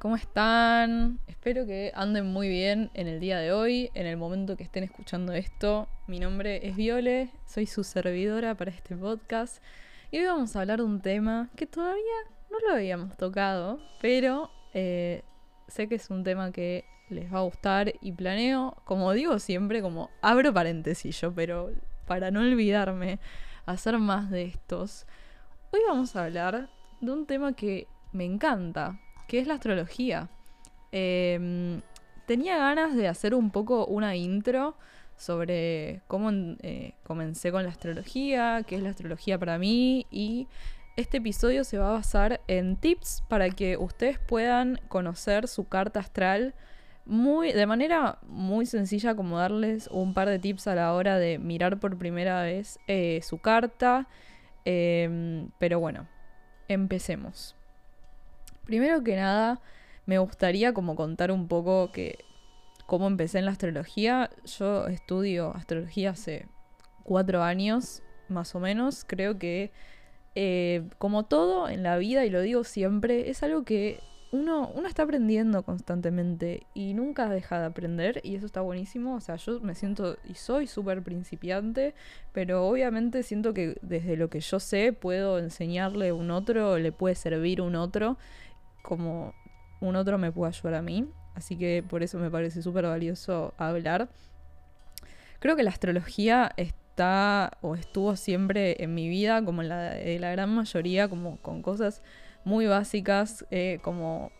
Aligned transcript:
¿cómo 0.00 0.16
están? 0.16 1.20
Espero 1.26 1.66
que 1.66 1.92
anden 1.94 2.26
muy 2.26 2.48
bien 2.48 2.90
en 2.94 3.06
el 3.06 3.20
día 3.20 3.38
de 3.38 3.52
hoy, 3.52 3.90
en 3.92 4.06
el 4.06 4.16
momento 4.16 4.56
que 4.56 4.62
estén 4.62 4.82
escuchando 4.82 5.34
esto. 5.34 5.88
Mi 6.06 6.18
nombre 6.18 6.66
es 6.66 6.74
Viole, 6.74 7.30
soy 7.44 7.66
su 7.66 7.84
servidora 7.84 8.54
para 8.54 8.70
este 8.70 8.96
podcast 8.96 9.62
y 10.10 10.18
hoy 10.18 10.24
vamos 10.24 10.56
a 10.56 10.60
hablar 10.62 10.78
de 10.78 10.86
un 10.86 11.02
tema 11.02 11.50
que 11.54 11.66
todavía 11.66 12.02
no 12.50 12.58
lo 12.66 12.74
habíamos 12.74 13.14
tocado, 13.18 13.78
pero 14.00 14.50
eh, 14.72 15.22
sé 15.68 15.86
que 15.86 15.96
es 15.96 16.08
un 16.08 16.24
tema 16.24 16.50
que 16.50 16.86
les 17.10 17.32
va 17.32 17.40
a 17.40 17.42
gustar 17.42 17.92
y 18.00 18.12
planeo, 18.12 18.78
como 18.86 19.12
digo 19.12 19.38
siempre, 19.38 19.82
como 19.82 20.08
abro 20.22 20.54
paréntesis 20.54 21.20
yo, 21.20 21.34
pero 21.34 21.72
para 22.06 22.30
no 22.30 22.40
olvidarme, 22.40 23.18
hacer 23.66 23.98
más 23.98 24.30
de 24.30 24.44
estos. 24.44 25.06
Hoy 25.72 25.80
vamos 25.86 26.16
a 26.16 26.24
hablar 26.24 26.70
de 27.02 27.12
un 27.12 27.26
tema 27.26 27.52
que 27.52 27.86
me 28.12 28.24
encanta, 28.24 28.98
que 29.30 29.38
es 29.38 29.46
la 29.46 29.54
astrología. 29.54 30.28
Em, 30.90 31.82
tenía 32.26 32.58
ganas 32.58 32.96
de 32.96 33.06
hacer 33.06 33.32
un 33.32 33.52
poco 33.52 33.86
una 33.86 34.16
intro 34.16 34.76
sobre 35.16 36.00
cómo 36.08 36.30
eh, 36.62 36.94
comencé 37.04 37.52
con 37.52 37.62
la 37.62 37.70
astrología, 37.70 38.64
qué 38.66 38.74
es 38.74 38.82
la 38.82 38.90
astrología 38.90 39.38
para 39.38 39.56
mí 39.56 40.04
y 40.10 40.48
este 40.96 41.18
episodio 41.18 41.62
se 41.62 41.78
va 41.78 41.90
a 41.90 41.92
basar 41.92 42.40
en 42.48 42.74
tips 42.74 43.22
para 43.28 43.50
que 43.50 43.76
ustedes 43.76 44.18
puedan 44.18 44.80
conocer 44.88 45.46
su 45.46 45.68
carta 45.68 46.00
astral 46.00 46.52
muy 47.06 47.52
de 47.52 47.66
manera 47.66 48.18
muy 48.26 48.66
sencilla 48.66 49.14
como 49.14 49.38
darles 49.38 49.86
un 49.92 50.12
par 50.12 50.28
de 50.28 50.40
tips 50.40 50.66
a 50.66 50.74
la 50.74 50.92
hora 50.92 51.20
de 51.20 51.38
mirar 51.38 51.78
por 51.78 51.96
primera 51.98 52.42
vez 52.42 52.80
eh, 52.88 53.20
su 53.22 53.38
carta. 53.38 54.08
Em, 54.64 55.50
pero 55.60 55.78
bueno, 55.78 56.08
empecemos. 56.66 57.54
Primero 58.64 59.02
que 59.02 59.16
nada, 59.16 59.60
me 60.06 60.18
gustaría 60.18 60.72
como 60.72 60.96
contar 60.96 61.32
un 61.32 61.48
poco 61.48 61.92
que 61.92 62.24
cómo 62.86 63.06
empecé 63.06 63.38
en 63.38 63.44
la 63.44 63.52
astrología. 63.52 64.30
Yo 64.44 64.88
estudio 64.88 65.54
astrología 65.54 66.10
hace 66.10 66.46
cuatro 67.04 67.42
años, 67.42 68.02
más 68.28 68.54
o 68.54 68.60
menos. 68.60 69.04
Creo 69.06 69.38
que 69.38 69.70
eh, 70.34 70.88
como 70.98 71.24
todo 71.24 71.68
en 71.68 71.82
la 71.82 71.98
vida, 71.98 72.24
y 72.24 72.30
lo 72.30 72.40
digo 72.40 72.64
siempre, 72.64 73.30
es 73.30 73.42
algo 73.42 73.64
que 73.64 74.00
uno, 74.32 74.70
uno 74.74 74.86
está 74.86 75.02
aprendiendo 75.02 75.64
constantemente 75.64 76.66
y 76.72 76.94
nunca 76.94 77.28
deja 77.28 77.58
de 77.58 77.66
aprender 77.66 78.20
y 78.22 78.36
eso 78.36 78.46
está 78.46 78.60
buenísimo. 78.60 79.16
O 79.16 79.20
sea, 79.20 79.36
yo 79.36 79.60
me 79.60 79.74
siento 79.74 80.16
y 80.28 80.34
soy 80.34 80.66
súper 80.66 81.02
principiante, 81.02 81.94
pero 82.32 82.66
obviamente 82.66 83.22
siento 83.22 83.52
que 83.54 83.76
desde 83.82 84.16
lo 84.16 84.30
que 84.30 84.40
yo 84.40 84.60
sé 84.60 84.92
puedo 84.92 85.38
enseñarle 85.38 86.10
a 86.10 86.14
un 86.14 86.30
otro, 86.30 86.78
le 86.78 86.92
puede 86.92 87.16
servir 87.16 87.60
un 87.60 87.74
otro 87.74 88.18
como 88.82 89.34
un 89.80 89.96
otro 89.96 90.18
me 90.18 90.32
puede 90.32 90.52
ayudar 90.52 90.74
a 90.74 90.82
mí. 90.82 91.06
Así 91.34 91.56
que 91.56 91.84
por 91.86 92.02
eso 92.02 92.18
me 92.18 92.30
parece 92.30 92.62
súper 92.62 92.84
valioso 92.84 93.54
hablar. 93.56 94.08
Creo 95.38 95.56
que 95.56 95.62
la 95.62 95.70
astrología 95.70 96.52
está 96.56 97.52
o 97.62 97.76
estuvo 97.76 98.16
siempre 98.16 98.82
en 98.82 98.94
mi 98.94 99.08
vida, 99.08 99.42
como 99.44 99.62
en 99.62 99.68
la 99.68 99.94
la 99.96 100.30
gran 100.32 100.54
mayoría, 100.54 101.08
como 101.08 101.38
con 101.38 101.62
cosas 101.62 102.02
muy 102.44 102.66
básicas, 102.66 103.46
eh, 103.50 103.78
como 103.82 104.32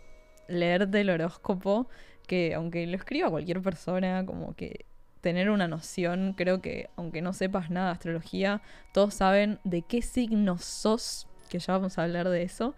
leer 0.48 0.88
del 0.88 1.10
horóscopo, 1.10 1.88
que 2.26 2.54
aunque 2.54 2.86
lo 2.86 2.96
escriba 2.96 3.30
cualquier 3.30 3.62
persona, 3.62 4.26
como 4.26 4.54
que 4.54 4.84
tener 5.20 5.50
una 5.50 5.68
noción, 5.68 6.34
creo 6.36 6.60
que 6.60 6.88
aunque 6.96 7.22
no 7.22 7.32
sepas 7.32 7.70
nada 7.70 7.86
de 7.88 7.92
astrología, 7.92 8.62
todos 8.92 9.14
saben 9.14 9.58
de 9.64 9.82
qué 9.82 10.02
signo 10.02 10.58
sos, 10.58 11.28
que 11.48 11.58
ya 11.58 11.74
vamos 11.74 11.98
a 11.98 12.04
hablar 12.04 12.28
de 12.28 12.42
eso. 12.42 12.74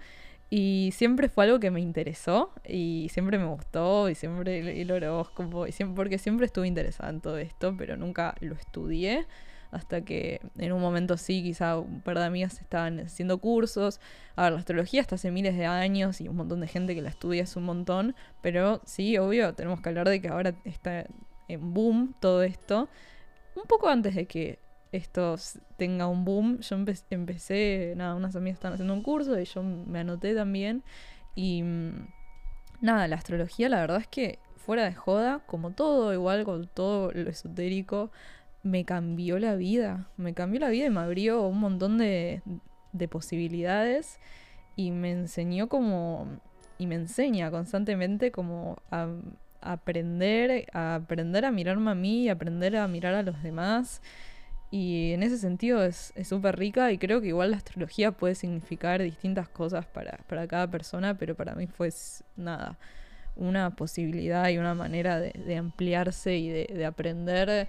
Y 0.54 0.90
siempre 0.92 1.30
fue 1.30 1.44
algo 1.44 1.60
que 1.60 1.70
me 1.70 1.80
interesó 1.80 2.52
y 2.68 3.08
siempre 3.10 3.38
me 3.38 3.46
gustó 3.46 4.10
y 4.10 4.14
siempre 4.14 4.82
el 4.82 4.90
horóscopo, 4.90 5.66
y 5.66 5.72
siempre, 5.72 5.96
porque 5.96 6.18
siempre 6.18 6.44
estuve 6.44 6.68
interesada 6.68 7.08
en 7.08 7.22
todo 7.22 7.38
esto, 7.38 7.74
pero 7.78 7.96
nunca 7.96 8.34
lo 8.40 8.54
estudié 8.54 9.26
hasta 9.70 10.02
que 10.02 10.42
en 10.58 10.72
un 10.72 10.82
momento 10.82 11.16
sí, 11.16 11.42
quizá 11.42 11.78
un 11.78 12.02
par 12.02 12.18
de 12.18 12.26
amigas 12.26 12.60
estaban 12.60 13.00
haciendo 13.00 13.38
cursos. 13.38 13.98
A 14.36 14.42
ver, 14.42 14.52
la 14.52 14.58
astrología 14.58 15.00
está 15.00 15.14
hace 15.14 15.30
miles 15.30 15.56
de 15.56 15.64
años 15.64 16.20
y 16.20 16.28
un 16.28 16.36
montón 16.36 16.60
de 16.60 16.68
gente 16.68 16.94
que 16.94 17.00
la 17.00 17.08
estudia 17.08 17.44
es 17.44 17.56
un 17.56 17.62
montón, 17.62 18.14
pero 18.42 18.82
sí, 18.84 19.16
obvio, 19.16 19.54
tenemos 19.54 19.80
que 19.80 19.88
hablar 19.88 20.06
de 20.10 20.20
que 20.20 20.28
ahora 20.28 20.54
está 20.66 21.06
en 21.48 21.72
boom 21.72 22.14
todo 22.20 22.42
esto. 22.42 22.90
Un 23.54 23.62
poco 23.62 23.88
antes 23.88 24.14
de 24.14 24.26
que 24.26 24.58
esto 24.92 25.36
tenga 25.76 26.06
un 26.06 26.24
boom. 26.24 26.60
Yo 26.60 26.76
empecé, 27.10 27.94
nada, 27.96 28.14
unas 28.14 28.36
amigas 28.36 28.56
estaban 28.56 28.74
haciendo 28.74 28.94
un 28.94 29.02
curso 29.02 29.38
y 29.40 29.44
yo 29.44 29.62
me 29.62 30.00
anoté 30.00 30.34
también. 30.34 30.82
Y 31.34 31.62
mm, 31.62 32.08
nada, 32.80 33.08
la 33.08 33.16
astrología 33.16 33.68
la 33.68 33.80
verdad 33.80 33.98
es 33.98 34.06
que 34.06 34.38
fuera 34.56 34.84
de 34.84 34.94
joda, 34.94 35.40
como 35.46 35.72
todo, 35.72 36.12
igual 36.12 36.44
con 36.44 36.68
todo 36.68 37.10
lo 37.12 37.30
esotérico, 37.30 38.10
me 38.62 38.84
cambió 38.84 39.38
la 39.38 39.56
vida. 39.56 40.08
Me 40.16 40.34
cambió 40.34 40.60
la 40.60 40.68
vida 40.68 40.86
y 40.86 40.90
me 40.90 41.00
abrió 41.00 41.42
un 41.42 41.58
montón 41.58 41.98
de, 41.98 42.42
de 42.92 43.08
posibilidades 43.08 44.20
y 44.76 44.90
me 44.90 45.10
enseñó 45.10 45.68
como, 45.68 46.26
y 46.78 46.86
me 46.86 46.94
enseña 46.94 47.50
constantemente 47.50 48.30
como 48.30 48.76
a, 48.90 49.08
aprender, 49.60 50.66
a 50.72 50.96
aprender 50.96 51.44
a 51.44 51.50
mirarme 51.50 51.90
a 51.90 51.94
mí, 51.94 52.24
y 52.24 52.28
aprender 52.28 52.76
a 52.76 52.88
mirar 52.88 53.14
a 53.14 53.22
los 53.22 53.42
demás 53.42 54.02
y 54.72 55.12
en 55.12 55.22
ese 55.22 55.36
sentido 55.36 55.84
es 55.84 56.14
súper 56.24 56.58
rica 56.58 56.92
y 56.92 56.96
creo 56.96 57.20
que 57.20 57.26
igual 57.26 57.50
la 57.50 57.58
astrología 57.58 58.10
puede 58.10 58.34
significar 58.34 59.02
distintas 59.02 59.46
cosas 59.46 59.84
para, 59.84 60.16
cada 60.48 60.70
persona, 60.70 61.18
pero 61.18 61.34
para 61.34 61.54
mí 61.54 61.66
fue 61.66 61.90
nada, 62.38 62.78
una 63.36 63.76
posibilidad 63.76 64.48
y 64.48 64.56
una 64.56 64.74
manera 64.74 65.20
de, 65.20 65.56
ampliarse 65.58 66.38
y 66.38 66.48
de, 66.48 66.86
aprender 66.86 67.68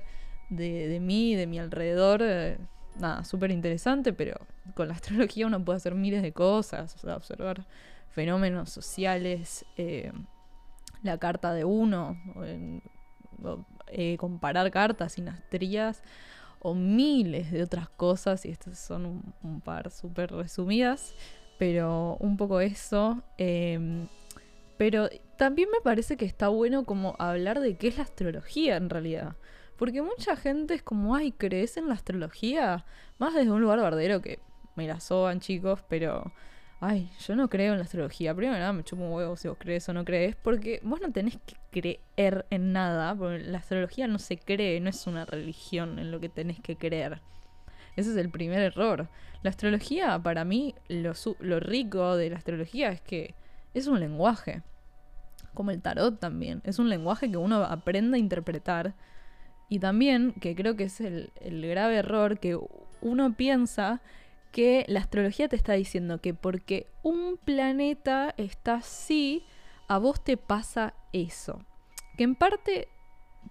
de, 0.50 0.88
de, 0.88 1.00
mí, 1.02 1.36
de 1.36 1.46
mi 1.46 1.59
alrededor. 1.59 2.22
Eh, 2.24 2.58
nada, 2.97 3.25
súper 3.25 3.52
interesante, 3.52 4.13
pero 4.13 4.40
con 4.74 4.88
la 4.88 4.94
astrología 4.96 5.46
uno 5.46 5.62
puede 5.66 5.75
hacer 5.75 5.96
miles 5.96 6.22
de 6.22 6.31
cosas, 6.31 6.96
o 6.96 7.00
sea, 7.00 7.18
observar 7.18 7.66
fenómenos 8.12 8.69
sociales, 8.69 9.66
eh, 9.75 10.13
la 11.02 11.18
carta 11.18 11.53
de 11.53 11.66
uno, 11.66 12.16
eh, 13.92 14.16
comparar 14.18 14.72
cartas, 14.72 15.12
sinastrías 15.12 16.02
o 16.63 16.74
miles 16.74 17.51
de 17.51 17.62
otras 17.62 17.90
cosas, 17.90 18.46
y 18.46 18.50
estas 18.50 18.79
son 18.79 19.22
un, 19.44 19.62
par 19.62 19.91
súper 19.91 20.31
resumidas, 20.31 21.13
pero 21.59 22.18
un 22.19 22.38
poco 22.38 22.62
eso. 22.62 23.22
Em, 23.38 24.07
pero 24.78 25.09
también 25.38 25.69
me 25.69 25.81
parece 25.81 26.18
que 26.18 26.25
está 26.25 26.47
bueno 26.47 26.85
como 26.85 27.16
hablar 27.19 27.59
de 27.59 27.78
qué 27.78 27.90
es 27.90 27.97
la 27.97 28.03
astrología 28.03 28.78
en 28.78 28.90
realidad. 28.90 29.35
Porque 29.78 30.01
mucha 30.01 30.35
gente 30.35 30.74
es 30.74 30.84
como, 30.84 31.16
ay, 31.16 31.31
¿crees 31.34 31.78
en 31.78 31.90
la 31.90 31.96
astrología? 31.96 32.85
Más 33.19 33.34
desde 33.34 33.51
un 33.51 33.62
lugar 33.62 33.80
bardero 33.80 34.22
que 34.22 34.40
me 34.75 34.88
la 34.88 35.00
soban, 35.00 35.40
chicos, 35.40 35.81
pero 35.90 36.31
ay, 36.86 37.10
yo 37.26 37.36
no 37.36 37.50
creo 37.50 37.74
en 37.74 37.80
la 37.80 37.86
astrología. 37.86 38.36
Primero 38.36 38.58
nada, 38.58 38.74
me 38.74 38.84
chupo 38.84 39.04
un 39.04 39.14
huevo 39.14 39.38
si 39.38 39.48
vos 39.48 39.58
crees 39.58 39.88
o 39.88 39.94
no 39.94 40.04
crees, 40.04 40.36
porque 40.36 40.82
vos 40.84 41.00
no 41.00 41.12
tenés 41.12 41.38
que 41.46 41.56
creer 41.72 42.46
en 42.50 42.74
nada, 42.74 43.16
porque 43.16 43.40
la 43.40 43.60
astrología 43.60 44.07
no 44.07 44.19
se 44.19 44.38
cree, 44.38 44.80
no 44.81 44.90
es 44.90 45.07
una 45.07 45.25
religión 45.25 45.98
en 45.98 46.12
lo 46.12 46.19
que 46.19 46.28
tenés 46.28 46.60
que 46.60 46.75
creer. 46.75 47.22
Ese 47.96 48.12
es 48.12 48.18
el 48.18 48.30
primer 48.30 48.60
error. 48.60 49.07
La 49.44 49.50
astrología, 49.50 50.19
para 50.19 50.44
mí, 50.44 50.75
lo, 50.90 51.13
rico 51.60 52.18
de 52.18 52.30
la 52.30 52.38
astrología 52.38 52.90
es 52.90 53.02
que 53.02 53.34
es 53.74 53.88
un 53.88 54.00
lenguaje. 54.00 54.62
Como 55.54 55.72
el 55.72 55.81
tarot 55.81 56.19
también. 56.19 56.62
Es 56.66 56.80
un 56.80 56.90
lenguaje 56.90 57.30
que 57.31 57.38
uno 57.38 57.63
aprende 57.63 58.18
a 58.18 58.19
interpretar. 58.19 58.94
Y 59.69 59.80
también, 59.80 60.34
que 60.42 60.56
creo 60.56 60.75
que 60.75 60.86
es 60.86 61.00
el 61.00 61.31
grave 61.42 61.98
error, 61.98 62.40
que 62.40 62.57
uno 63.02 63.34
piensa 63.34 64.02
que 64.54 64.86
la 64.88 65.00
astrología 65.00 65.50
te 65.50 65.56
está 65.56 65.74
diciendo 65.74 66.22
que 66.22 66.34
porque 66.34 66.88
un 67.02 67.38
planeta 67.44 68.34
está 68.38 68.76
así, 68.76 69.44
a 69.90 69.98
vos 69.98 70.24
te 70.24 70.38
pasa 70.38 70.94
eso. 71.12 71.60
Que 72.18 72.24
en 72.24 72.36
parte 72.36 72.88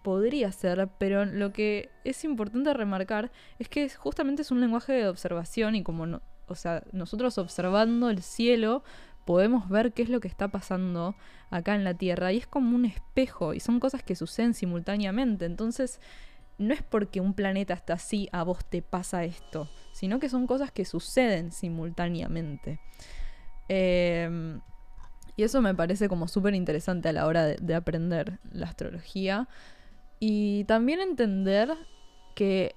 podría 0.05 0.53
ser, 0.53 0.89
pero 0.99 1.25
lo 1.25 1.53
que 1.53 1.91
es 2.05 2.23
importante 2.25 2.73
remarcar 2.73 3.33
es 3.59 3.69
que 3.69 3.89
justamente 3.91 4.43
es 4.43 4.53
un 4.53 4.61
lenguaje 4.61 4.93
de 4.93 5.09
observación 5.09 5.75
y 5.75 5.83
como 5.83 6.07
no, 6.07 6.23
o 6.47 6.55
sea, 6.55 6.85
nosotros 6.93 7.37
observando 7.37 8.09
el 8.09 8.23
cielo 8.23 8.85
podemos 9.25 9.69
ver 9.69 9.93
qué 9.93 10.03
es 10.03 10.09
lo 10.09 10.21
que 10.21 10.29
está 10.29 10.49
pasando 10.49 11.17
acá 11.51 11.75
en 11.75 11.83
la 11.83 11.95
Tierra 11.95 12.33
y 12.33 12.39
es 12.39 12.47
como 12.47 12.77
un 12.77 12.85
espejo 12.85 13.55
y 13.55 13.61
son 13.61 13.81
cosas 13.81 14.05
que 14.05 14.15
suceden 14.15 14.55
simultáneamente. 14.55 15.47
Entonces, 15.47 16.01
no 16.59 16.75
es 16.75 16.83
porque 16.83 17.21
un 17.21 17.35
planeta 17.35 17.75
está 17.75 17.95
así, 17.95 18.29
a 18.31 18.45
vos 18.45 18.65
te 18.65 18.83
pasa 18.83 19.25
esto, 19.25 19.69
sino 19.93 20.19
que 20.19 20.29
son 20.29 20.47
cosas 20.47 20.73
que 20.73 20.85
suceden 20.85 21.53
simultáneamente. 21.53 22.81
Em, 23.69 24.61
y 25.37 25.44
eso 25.44 25.62
me 25.62 25.75
parece 25.75 26.09
como 26.09 26.29
súper 26.29 26.55
interesante 26.55 27.09
a 27.09 27.12
la 27.12 27.27
hora 27.27 27.47
de, 27.47 27.75
aprender 27.75 28.39
la 28.50 28.67
astrología. 28.67 29.49
Y 30.21 30.65
también 30.65 31.00
entender 31.00 31.73
que 32.35 32.75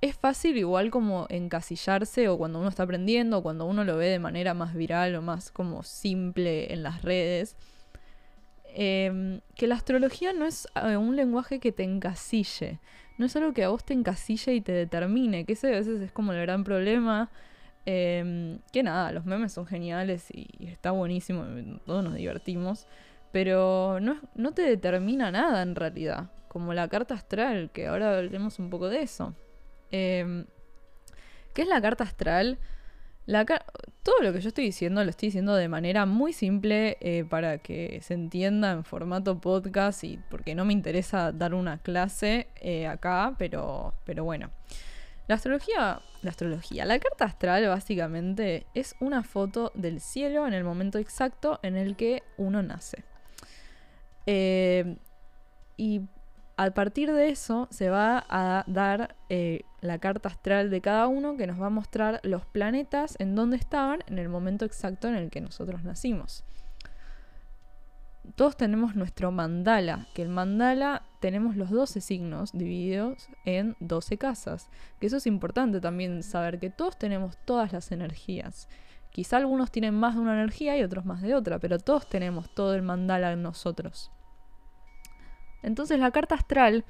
es 0.00 0.16
fácil 0.16 0.56
igual 0.56 0.90
como 0.90 1.26
encasillarse 1.28 2.28
o 2.28 2.38
cuando 2.38 2.60
uno 2.60 2.68
está 2.68 2.84
aprendiendo 2.84 3.38
o 3.38 3.42
cuando 3.42 3.64
uno 3.66 3.84
lo 3.84 3.96
ve 3.96 4.06
de 4.08 4.18
manera 4.18 4.54
más 4.54 4.74
viral 4.74 5.14
o 5.16 5.22
más 5.22 5.50
como 5.50 5.82
simple 5.82 6.72
en 6.72 6.82
las 6.82 7.02
redes, 7.02 7.56
em, 8.74 9.40
que 9.54 9.66
la 9.66 9.74
astrología 9.74 10.32
no 10.32 10.46
es 10.46 10.68
eh, 10.74 10.96
un 10.96 11.16
lenguaje 11.16 11.60
que 11.60 11.72
te 11.72 11.84
encasille, 11.84 12.80
no 13.18 13.26
es 13.26 13.36
algo 13.36 13.52
que 13.52 13.64
a 13.64 13.68
vos 13.68 13.84
te 13.84 13.94
encasille 13.94 14.54
y 14.54 14.60
te 14.60 14.72
determine, 14.72 15.44
que 15.44 15.54
ese 15.54 15.68
a 15.68 15.78
veces 15.78 16.00
es 16.00 16.12
como 16.12 16.32
el 16.32 16.40
gran 16.40 16.64
problema. 16.64 17.30
Em, 17.90 18.58
que 18.70 18.82
nada, 18.82 19.12
los 19.12 19.24
memes 19.24 19.52
son 19.52 19.64
geniales 19.64 20.28
y, 20.30 20.66
está 20.66 20.90
buenísimo, 20.90 21.46
todos 21.86 22.04
nos 22.04 22.14
divertimos, 22.14 22.86
pero 23.32 23.98
no, 24.00 24.20
no 24.34 24.52
te 24.52 24.60
determina 24.60 25.30
nada 25.30 25.62
en 25.62 25.74
realidad, 25.74 26.30
como 26.48 26.74
la 26.74 26.88
carta 26.88 27.14
astral, 27.14 27.70
que 27.72 27.86
ahora 27.86 28.18
hablemos 28.18 28.58
un 28.58 28.68
poco 28.68 28.90
de 28.90 29.00
eso. 29.00 29.34
Em, 29.90 30.44
¿Qué 31.54 31.62
es 31.62 31.68
la 31.68 31.80
carta 31.80 32.04
astral? 32.04 32.58
Todo 34.02 34.22
lo 34.22 34.32
que 34.32 34.40
yo 34.40 34.48
estoy 34.48 34.64
diciendo 34.64 35.04
lo 35.04 35.10
estoy 35.10 35.28
diciendo 35.28 35.54
de 35.54 35.68
manera 35.68 36.06
muy 36.06 36.32
simple 36.32 36.96
eh, 37.00 37.24
para 37.28 37.58
que 37.58 38.00
se 38.02 38.14
entienda 38.14 38.72
en 38.72 38.84
formato 38.84 39.38
podcast 39.38 40.02
y 40.04 40.18
porque 40.30 40.54
no 40.54 40.64
me 40.64 40.72
interesa 40.72 41.32
dar 41.32 41.52
una 41.52 41.78
clase 41.78 42.48
eh, 42.56 42.86
acá, 42.86 43.34
pero, 43.38 43.94
pero 44.04 44.24
bueno. 44.24 44.50
La 45.26 45.34
astrología, 45.34 46.00
la 46.22 46.30
astrología, 46.30 46.86
la 46.86 46.98
carta 46.98 47.26
astral 47.26 47.68
básicamente 47.68 48.64
es 48.72 48.94
una 48.98 49.22
foto 49.22 49.72
del 49.74 50.00
cielo 50.00 50.46
en 50.46 50.54
el 50.54 50.64
momento 50.64 50.96
exacto 50.96 51.60
en 51.62 51.76
el 51.76 51.96
que 51.96 52.22
uno 52.38 52.62
nace. 52.62 53.04
Eh, 54.24 54.96
y 55.76 56.00
a 56.58 56.68
partir 56.72 57.12
de 57.12 57.28
eso 57.28 57.68
se 57.70 57.88
va 57.88 58.26
a 58.28 58.64
dar 58.66 59.14
eh, 59.28 59.60
la 59.80 60.00
carta 60.00 60.28
astral 60.28 60.70
de 60.70 60.80
cada 60.80 61.06
uno 61.06 61.36
que 61.36 61.46
nos 61.46 61.62
va 61.62 61.66
a 61.66 61.70
mostrar 61.70 62.18
los 62.24 62.44
planetas 62.46 63.14
en 63.20 63.36
dónde 63.36 63.56
estaban 63.56 64.00
en 64.08 64.18
el 64.18 64.28
momento 64.28 64.64
exacto 64.64 65.06
en 65.06 65.14
el 65.14 65.30
que 65.30 65.40
nosotros 65.40 65.84
nacimos. 65.84 66.42
Todos 68.34 68.56
tenemos 68.56 68.96
nuestro 68.96 69.30
mandala, 69.30 70.08
que 70.14 70.22
el 70.22 70.30
mandala 70.30 71.04
tenemos 71.20 71.54
los 71.54 71.70
12 71.70 72.00
signos 72.00 72.50
divididos 72.52 73.28
en 73.44 73.76
12 73.78 74.18
casas, 74.18 74.68
que 74.98 75.06
eso 75.06 75.18
es 75.18 75.28
importante 75.28 75.80
también 75.80 76.24
saber 76.24 76.58
que 76.58 76.70
todos 76.70 76.98
tenemos 76.98 77.38
todas 77.44 77.72
las 77.72 77.92
energías. 77.92 78.68
Quizá 79.12 79.36
algunos 79.36 79.70
tienen 79.70 79.94
más 79.94 80.16
de 80.16 80.22
una 80.22 80.34
energía 80.34 80.76
y 80.76 80.82
otros 80.82 81.04
más 81.04 81.22
de 81.22 81.36
otra, 81.36 81.60
pero 81.60 81.78
todos 81.78 82.08
tenemos 82.08 82.52
todo 82.52 82.74
el 82.74 82.82
mandala 82.82 83.30
en 83.30 83.42
nosotros. 83.42 84.10
Entonces 85.62 85.98
la 85.98 86.10
carta 86.10 86.34
astral 86.34 86.84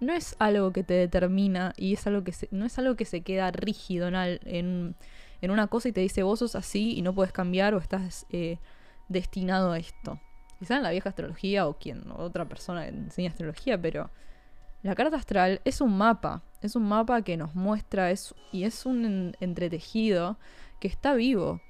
no 0.00 0.12
es 0.12 0.36
algo 0.38 0.72
que 0.72 0.84
te 0.84 0.94
determina 0.94 1.72
y 1.76 1.94
es 1.94 2.06
algo 2.06 2.24
que 2.24 2.32
no 2.50 2.66
es 2.66 2.78
algo 2.78 2.96
que 2.96 3.04
se 3.04 3.22
queda 3.22 3.50
rígido 3.50 4.08
en, 4.08 4.94
en, 5.40 5.50
una 5.50 5.66
cosa 5.66 5.88
y 5.88 5.92
te 5.92 6.00
dice 6.00 6.22
vos 6.22 6.38
sos 6.38 6.54
así 6.54 6.96
y 6.96 7.02
no 7.02 7.14
puedes 7.14 7.32
cambiar 7.32 7.74
o 7.74 7.78
estás 7.78 8.26
eh, 8.30 8.58
destinado 9.08 9.72
a 9.72 9.78
esto. 9.78 10.20
Quizá 10.58 10.76
en 10.76 10.82
la 10.82 10.90
vieja 10.90 11.08
astrología 11.08 11.68
o 11.68 11.78
quien, 11.78 12.10
otra 12.10 12.48
persona 12.48 12.86
enseña 12.88 13.30
astrología, 13.30 13.80
pero 13.80 14.10
la 14.82 14.94
carta 14.94 15.16
astral 15.16 15.60
es 15.64 15.80
un 15.80 15.96
mapa, 15.96 16.42
es 16.62 16.74
un 16.76 16.88
mapa 16.88 17.22
que 17.22 17.36
nos 17.36 17.54
muestra 17.54 18.10
es, 18.10 18.34
y 18.52 18.64
es 18.64 18.86
un 18.86 19.36
entretejido 19.40 20.38
que 20.80 20.88
está 20.88 21.14
vivo 21.14 21.60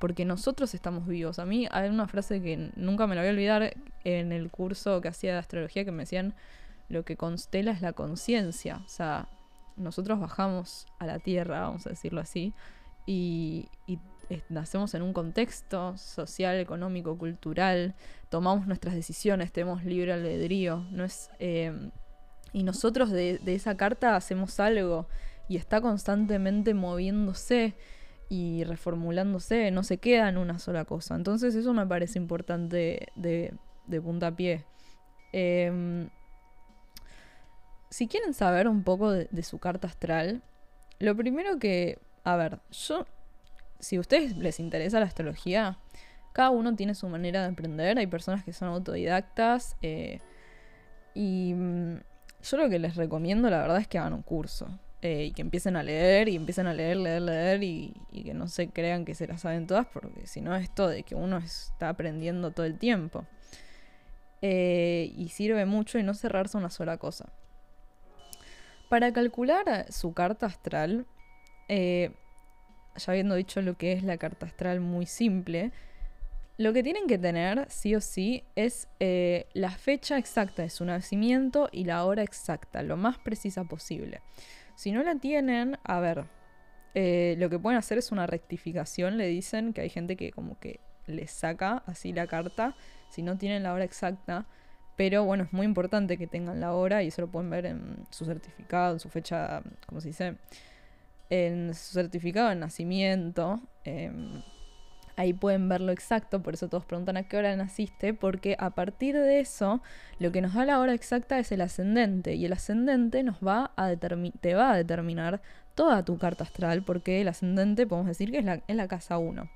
porque 0.00 0.24
nosotros 0.24 0.74
estamos 0.74 1.06
vivos. 1.06 1.38
A 1.38 1.44
mí 1.44 1.68
hay 1.70 1.90
una 1.90 2.08
frase 2.08 2.40
que 2.40 2.72
nunca 2.74 3.06
me 3.06 3.14
la 3.14 3.20
voy 3.20 3.28
a 3.28 3.32
olvidar 3.32 3.74
en 4.02 4.32
el 4.32 4.50
curso 4.50 5.00
que 5.02 5.08
hacía 5.08 5.34
de 5.34 5.38
astrología 5.38 5.84
que 5.84 5.92
me 5.92 6.04
decían, 6.04 6.34
lo 6.88 7.04
que 7.04 7.18
constela 7.18 7.70
es 7.70 7.82
la 7.82 7.92
conciencia. 7.92 8.80
O 8.86 8.88
sea, 8.88 9.28
nosotros 9.76 10.18
bajamos 10.18 10.86
a 10.98 11.06
la 11.06 11.18
Tierra, 11.18 11.60
vamos 11.60 11.86
a 11.86 11.90
decirlo 11.90 12.22
así, 12.22 12.54
y, 13.06 13.68
nacemos 14.48 14.94
en 14.94 15.02
un 15.02 15.12
contexto 15.12 15.98
social, 15.98 16.56
económico, 16.60 17.18
cultural, 17.18 17.94
tomamos 18.30 18.66
nuestras 18.66 18.94
decisiones, 18.94 19.52
tenemos 19.52 19.84
libre 19.84 20.12
albedrío, 20.14 20.86
no 20.90 21.04
es... 21.04 21.30
Eh, 21.40 21.90
y 22.52 22.62
nosotros 22.62 23.10
de 23.10 23.38
esa 23.46 23.76
carta 23.76 24.16
hacemos 24.16 24.58
algo 24.58 25.06
y 25.48 25.56
está 25.56 25.80
constantemente 25.80 26.74
moviéndose 26.74 27.74
y 28.30 28.62
reformulándose, 28.62 29.72
no 29.72 29.82
se 29.82 29.98
queda 29.98 30.28
en 30.28 30.38
una 30.38 30.60
sola 30.60 30.84
cosa. 30.84 31.16
Entonces 31.16 31.56
eso 31.56 31.74
me 31.74 31.84
parece 31.84 32.16
importante 32.16 33.08
de, 33.16 33.52
puntapié. 34.00 34.64
Em, 35.32 36.08
si 37.90 38.06
quieren 38.06 38.32
saber 38.32 38.68
un 38.68 38.84
poco 38.84 39.10
de, 39.10 39.42
su 39.42 39.58
carta 39.58 39.88
astral, 39.88 40.42
lo 41.00 41.16
primero 41.16 41.58
que, 41.58 41.98
a 42.22 42.36
ver, 42.36 42.60
yo, 42.70 43.04
si 43.80 43.96
a 43.96 44.00
ustedes 44.00 44.36
les 44.36 44.60
interesa 44.60 45.00
la 45.00 45.06
astrología, 45.06 45.78
cada 46.32 46.50
uno 46.50 46.76
tiene 46.76 46.94
su 46.94 47.08
manera 47.08 47.42
de 47.42 47.48
aprender, 47.48 47.98
hay 47.98 48.06
personas 48.06 48.44
que 48.44 48.52
son 48.52 48.68
autodidactas 48.68 49.76
eh, 49.82 50.20
y 51.14 51.52
mm, 51.54 51.96
yo 52.44 52.56
lo 52.58 52.68
que 52.68 52.78
les 52.78 52.94
recomiendo 52.94 53.50
la 53.50 53.58
verdad 53.58 53.78
es 53.78 53.88
que 53.88 53.98
hagan 53.98 54.12
un 54.12 54.22
curso. 54.22 54.68
Eh, 55.02 55.24
y 55.24 55.32
que 55.32 55.40
empiecen 55.40 55.76
a 55.76 55.82
leer 55.82 56.28
y 56.28 56.36
empiecen 56.36 56.66
a 56.66 56.74
leer, 56.74 56.98
leer, 56.98 57.22
leer 57.22 57.62
y, 57.62 57.94
que 58.12 58.34
no 58.34 58.48
se 58.48 58.68
crean 58.68 59.06
que 59.06 59.14
se 59.14 59.26
las 59.26 59.40
saben 59.40 59.66
todas, 59.66 59.86
porque 59.86 60.26
si 60.26 60.42
no, 60.42 60.54
esto 60.54 60.88
de 60.88 61.04
que 61.04 61.14
uno 61.14 61.38
está 61.38 61.88
aprendiendo 61.88 62.50
todo 62.50 62.66
el 62.66 62.78
tiempo. 62.78 63.24
Eh, 64.42 65.12
y 65.16 65.30
sirve 65.30 65.64
mucho 65.64 65.98
y 65.98 66.02
no 66.02 66.12
cerrarse 66.12 66.58
una 66.58 66.68
sola 66.68 66.98
cosa. 66.98 67.32
Para 68.90 69.10
calcular 69.12 69.90
su 69.90 70.12
carta 70.12 70.46
astral, 70.46 71.06
eh, 71.68 72.10
ya 72.96 73.12
habiendo 73.12 73.36
dicho 73.36 73.62
lo 73.62 73.78
que 73.78 73.92
es 73.92 74.02
la 74.02 74.18
carta 74.18 74.44
astral 74.44 74.80
muy 74.80 75.06
simple, 75.06 75.72
lo 76.58 76.74
que 76.74 76.82
tienen 76.82 77.06
que 77.06 77.16
tener, 77.16 77.70
sí 77.70 77.94
o 77.94 78.02
sí, 78.02 78.44
es 78.54 78.86
la 78.98 79.70
fecha 79.70 80.18
exacta 80.18 80.60
de 80.60 80.68
su 80.68 80.84
nacimiento 80.84 81.70
y 81.72 81.84
la 81.84 82.04
hora 82.04 82.22
exacta, 82.22 82.82
lo 82.82 82.98
más 82.98 83.16
precisa 83.16 83.64
posible. 83.64 84.20
Si 84.80 84.92
no 84.92 85.02
la 85.02 85.14
tienen, 85.16 85.76
a 85.84 86.00
ver, 86.00 86.24
eh, 86.94 87.34
lo 87.36 87.50
que 87.50 87.58
pueden 87.58 87.78
hacer 87.78 87.98
es 87.98 88.12
una 88.12 88.26
rectificación, 88.26 89.18
le 89.18 89.26
dicen 89.26 89.74
que 89.74 89.82
hay 89.82 89.90
gente 89.90 90.16
que 90.16 90.32
como 90.32 90.58
que 90.58 90.80
le 91.06 91.26
saca 91.26 91.82
así 91.84 92.14
la 92.14 92.26
carta, 92.26 92.74
si 93.10 93.20
no 93.20 93.36
tienen 93.36 93.62
la 93.62 93.74
hora 93.74 93.84
exacta. 93.84 94.46
Pero 94.96 95.26
bueno, 95.26 95.44
es 95.44 95.52
muy 95.52 95.66
importante 95.66 96.16
que 96.16 96.26
tengan 96.26 96.60
la 96.60 96.72
hora 96.72 97.02
y 97.02 97.08
eso 97.08 97.20
lo 97.20 97.28
pueden 97.30 97.50
ver 97.50 97.66
en 97.66 98.06
su 98.08 98.24
certificado, 98.24 98.94
en 98.94 99.00
su 99.00 99.10
fecha, 99.10 99.62
¿cómo 99.86 100.00
se 100.00 100.08
dice? 100.08 100.36
En 101.28 101.74
su 101.74 101.92
certificado 101.92 102.48
de 102.48 102.54
nacimiento. 102.54 103.60
Em, 103.84 104.40
Ahí 105.16 105.32
pueden 105.32 105.68
verlo 105.68 105.92
exacto, 105.92 106.42
por 106.42 106.54
eso 106.54 106.68
todos 106.68 106.84
preguntan 106.84 107.16
a 107.16 107.24
qué 107.24 107.36
hora 107.36 107.54
naciste, 107.56 108.14
porque 108.14 108.56
a 108.58 108.70
partir 108.70 109.16
de 109.16 109.40
eso 109.40 109.82
lo 110.18 110.32
que 110.32 110.40
nos 110.40 110.54
da 110.54 110.64
la 110.64 110.78
hora 110.78 110.94
exacta 110.94 111.38
es 111.38 111.52
el 111.52 111.60
ascendente 111.60 112.34
y 112.34 112.44
el 112.46 112.52
ascendente 112.52 113.22
nos 113.22 113.36
va 113.40 113.72
a 113.76 113.90
te 114.40 114.54
va 114.54 114.72
a 114.72 114.76
determinar 114.76 115.42
toda 115.74 116.04
tu 116.04 116.18
carta 116.18 116.44
astral, 116.44 116.82
porque 116.82 117.20
el 117.20 117.28
ascendente 117.28 117.86
podemos 117.86 118.08
decir 118.08 118.30
que 118.30 118.38
es 118.38 118.44
la, 118.44 118.62
la 118.66 118.88
casa 118.88 119.18
1. 119.18 119.48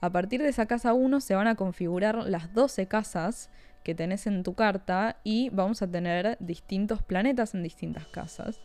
A 0.00 0.10
partir 0.10 0.42
de 0.42 0.48
esa 0.48 0.66
casa 0.66 0.92
1 0.92 1.20
se 1.20 1.34
van 1.34 1.46
a 1.46 1.54
configurar 1.54 2.16
las 2.26 2.52
12 2.52 2.86
casas 2.88 3.50
que 3.84 3.94
tenés 3.94 4.26
en 4.26 4.42
tu 4.42 4.54
carta 4.54 5.18
y 5.24 5.50
vamos 5.50 5.82
a 5.82 5.86
tener 5.86 6.36
distintos 6.40 7.02
planetas 7.02 7.54
en 7.54 7.62
distintas 7.62 8.06
casas 8.06 8.60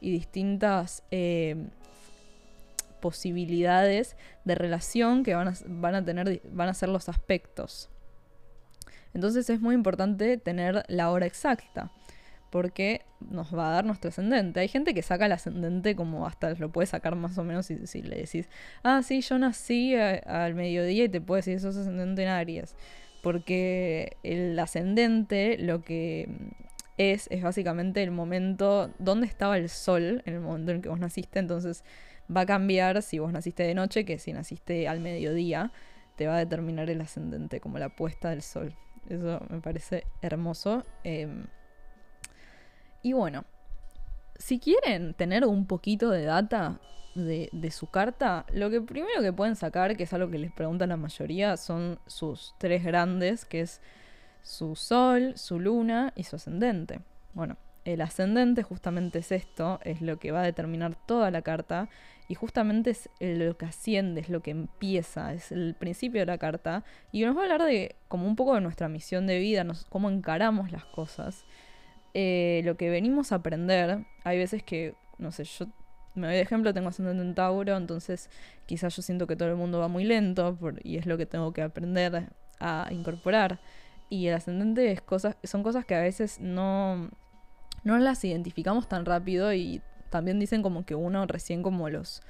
y 0.00 0.10
distintas 0.10 1.02
eh, 1.10 1.56
posibilidades 3.04 4.16
de 4.46 4.54
relación 4.54 5.24
que 5.24 5.34
van 5.34 5.48
a, 5.48 5.54
van 5.66 5.94
a 5.94 6.02
tener, 6.02 6.40
van 6.50 6.70
a 6.70 6.72
ser 6.72 6.88
los 6.88 7.10
aspectos. 7.10 7.90
Entonces 9.12 9.50
es 9.50 9.60
muy 9.60 9.74
importante 9.74 10.38
tener 10.38 10.84
la 10.88 11.10
hora 11.10 11.26
exacta, 11.26 11.92
porque 12.48 13.02
nos 13.20 13.54
va 13.54 13.68
a 13.68 13.72
dar 13.72 13.84
nuestro 13.84 14.08
ascendente. 14.08 14.60
Hay 14.60 14.68
gente 14.68 14.94
que 14.94 15.02
saca 15.02 15.26
el 15.26 15.32
ascendente 15.32 15.94
como 15.94 16.26
hasta 16.26 16.54
lo 16.54 16.72
puede 16.72 16.86
sacar 16.86 17.14
más 17.14 17.36
o 17.36 17.44
menos 17.44 17.66
si, 17.66 18.00
le 18.00 18.16
decís, 18.16 18.48
ah, 18.82 19.02
sí, 19.02 19.20
yo 19.20 19.38
nací 19.38 19.94
al 19.94 20.54
mediodía 20.54 21.04
y 21.04 21.08
te 21.10 21.20
puede 21.20 21.40
decir, 21.40 21.60
sos 21.60 21.76
ascendente 21.76 22.22
en 22.22 22.28
Aries. 22.30 22.74
Porque 23.22 24.16
el 24.22 24.58
ascendente 24.58 25.58
lo 25.58 25.82
que 25.82 26.26
es, 26.96 27.26
es 27.30 27.42
básicamente 27.42 28.02
el 28.02 28.12
momento, 28.12 28.90
donde 28.98 29.26
estaba 29.26 29.58
el 29.58 29.68
sol 29.68 30.22
en 30.24 30.34
el 30.34 30.40
momento 30.40 30.72
en 30.72 30.80
que 30.80 30.88
vos 30.88 31.00
naciste. 31.00 31.38
Entonces 31.38 31.84
va 32.34 32.42
a 32.42 32.46
cambiar 32.46 33.02
si 33.02 33.18
vos 33.18 33.32
naciste 33.32 33.62
de 33.62 33.74
noche 33.74 34.04
que 34.04 34.18
si 34.18 34.32
naciste 34.32 34.88
al 34.88 35.00
mediodía. 35.00 35.72
Te 36.16 36.26
va 36.26 36.36
a 36.36 36.38
determinar 36.38 36.90
el 36.90 37.00
ascendente 37.00 37.60
como 37.60 37.78
la 37.78 37.88
puesta 37.88 38.30
del 38.30 38.42
sol. 38.42 38.74
Eso 39.08 39.40
me 39.50 39.60
parece 39.60 40.04
hermoso. 40.22 40.84
Em, 41.02 41.46
y 43.02 43.12
bueno, 43.12 43.44
si 44.38 44.58
quieren 44.58 45.14
tener 45.14 45.44
un 45.44 45.66
poquito 45.66 46.10
de 46.10 46.24
data 46.24 46.80
de, 47.14 47.48
de, 47.52 47.70
su 47.70 47.88
carta, 47.88 48.46
lo 48.52 48.70
que 48.70 48.80
primero 48.80 49.22
que 49.22 49.32
pueden 49.32 49.56
sacar, 49.56 49.96
que 49.96 50.04
es 50.04 50.12
algo 50.12 50.30
que 50.30 50.38
les 50.38 50.52
preguntan 50.52 50.88
la 50.88 50.96
mayoría, 50.96 51.56
son 51.56 51.98
sus 52.06 52.54
tres 52.58 52.84
grandes, 52.84 53.44
que 53.44 53.60
es 53.60 53.80
su 54.42 54.76
sol, 54.76 55.32
su 55.36 55.58
luna 55.58 56.12
y 56.14 56.24
su 56.24 56.36
ascendente. 56.36 57.00
Bueno, 57.32 57.56
El 57.84 58.00
ascendente 58.00 58.62
justamente 58.62 59.18
es 59.18 59.30
esto, 59.30 59.78
es 59.82 60.00
lo 60.00 60.18
que 60.18 60.32
va 60.32 60.40
a 60.40 60.44
determinar 60.44 60.94
toda 61.06 61.30
la 61.30 61.42
carta 61.42 61.90
y 62.28 62.34
justamente 62.34 62.90
es 62.90 63.08
lo 63.20 63.56
que 63.58 63.66
asciende, 63.66 64.20
es 64.20 64.28
lo 64.30 64.40
que 64.40 64.50
empieza, 64.50 65.34
es 65.34 65.52
el 65.52 65.74
principio 65.74 66.20
de 66.20 66.26
la 66.26 66.38
carta 66.38 66.84
y 67.12 67.24
nos 67.24 67.36
va 67.36 67.40
a 67.40 67.42
hablar 67.44 67.62
de 67.64 67.96
como 68.08 68.26
un 68.26 68.36
poco 68.36 68.54
de 68.54 68.60
nuestra 68.60 68.88
misión 68.88 69.26
de 69.26 69.38
vida, 69.38 69.66
cómo 69.90 70.10
encaramos 70.10 70.72
las 70.72 70.84
cosas, 70.86 71.44
eh, 72.14 72.62
lo 72.64 72.76
que 72.76 72.88
venimos 72.88 73.32
a 73.32 73.36
aprender. 73.36 74.06
Hay 74.24 74.38
veces 74.38 74.62
que, 74.62 74.94
no 75.18 75.32
sé, 75.32 75.44
yo 75.44 75.66
me 76.14 76.28
doy 76.28 76.36
de 76.36 76.42
ejemplo, 76.42 76.72
tengo 76.72 76.88
ascendente 76.88 77.22
en 77.22 77.34
Tauro, 77.34 77.76
entonces 77.76 78.30
quizás 78.66 78.96
yo 78.96 79.02
siento 79.02 79.26
que 79.26 79.36
todo 79.36 79.48
el 79.48 79.56
mundo 79.56 79.80
va 79.80 79.88
muy 79.88 80.04
lento 80.04 80.56
y 80.82 80.96
es 80.96 81.06
lo 81.06 81.18
que 81.18 81.26
tengo 81.26 81.52
que 81.52 81.62
aprender 81.62 82.30
a 82.60 82.88
incorporar. 82.90 83.60
Y 84.08 84.28
el 84.28 84.34
ascendente 84.34 84.92
es 84.92 85.00
cosas, 85.00 85.36
son 85.42 85.62
cosas 85.62 85.84
que 85.84 85.94
a 85.94 86.00
veces 86.00 86.40
no, 86.40 87.10
no 87.82 87.98
las 87.98 88.24
identificamos 88.24 88.88
tan 88.88 89.04
rápido 89.04 89.52
y 89.52 89.82
también 90.10 90.38
dicen 90.38 90.62
como 90.62 90.84
que 90.84 90.94
uno 90.94 91.26
recién 91.26 91.62
como 91.62 91.88
los 91.88 92.22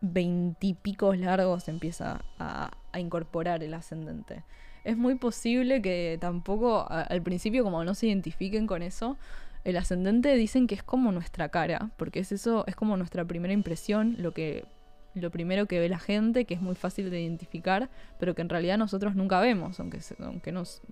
veintipicos 0.00 1.18
largos 1.18 1.68
empieza 1.68 2.22
a, 2.38 2.70
incorporar 2.98 3.62
el 3.62 3.74
ascendente. 3.74 4.44
Es 4.84 4.96
muy 4.96 5.16
posible 5.16 5.82
que 5.82 6.18
tampoco 6.20 6.86
al 6.88 7.22
principio 7.22 7.64
como 7.64 7.82
no 7.84 7.94
se 7.94 8.06
identifiquen 8.06 8.66
con 8.66 8.82
eso. 8.82 9.16
El 9.64 9.76
ascendente 9.78 10.34
dicen 10.34 10.66
que 10.66 10.74
es 10.74 10.82
como 10.82 11.10
nuestra 11.10 11.48
cara, 11.48 11.90
porque 11.96 12.20
es 12.20 12.32
eso, 12.32 12.64
es 12.66 12.76
como 12.76 12.96
nuestra 12.96 13.24
primera 13.24 13.54
impresión, 13.54 14.14
lo 14.18 14.32
que 14.32 14.64
lo 15.14 15.30
primero 15.30 15.66
que 15.66 15.78
ve 15.78 15.88
la 15.88 15.98
gente, 15.98 16.44
que 16.44 16.54
es 16.54 16.60
muy 16.60 16.74
fácil 16.74 17.10
de 17.10 17.20
identificar, 17.20 17.88
pero 18.18 18.34
que 18.34 18.42
en 18.42 18.48
realidad 18.48 18.78
nosotros 18.78 19.14
nunca 19.14 19.40
vemos, 19.40 19.78
aunque, 19.80 20.00
aunque 20.18 20.52
nos... 20.52 20.82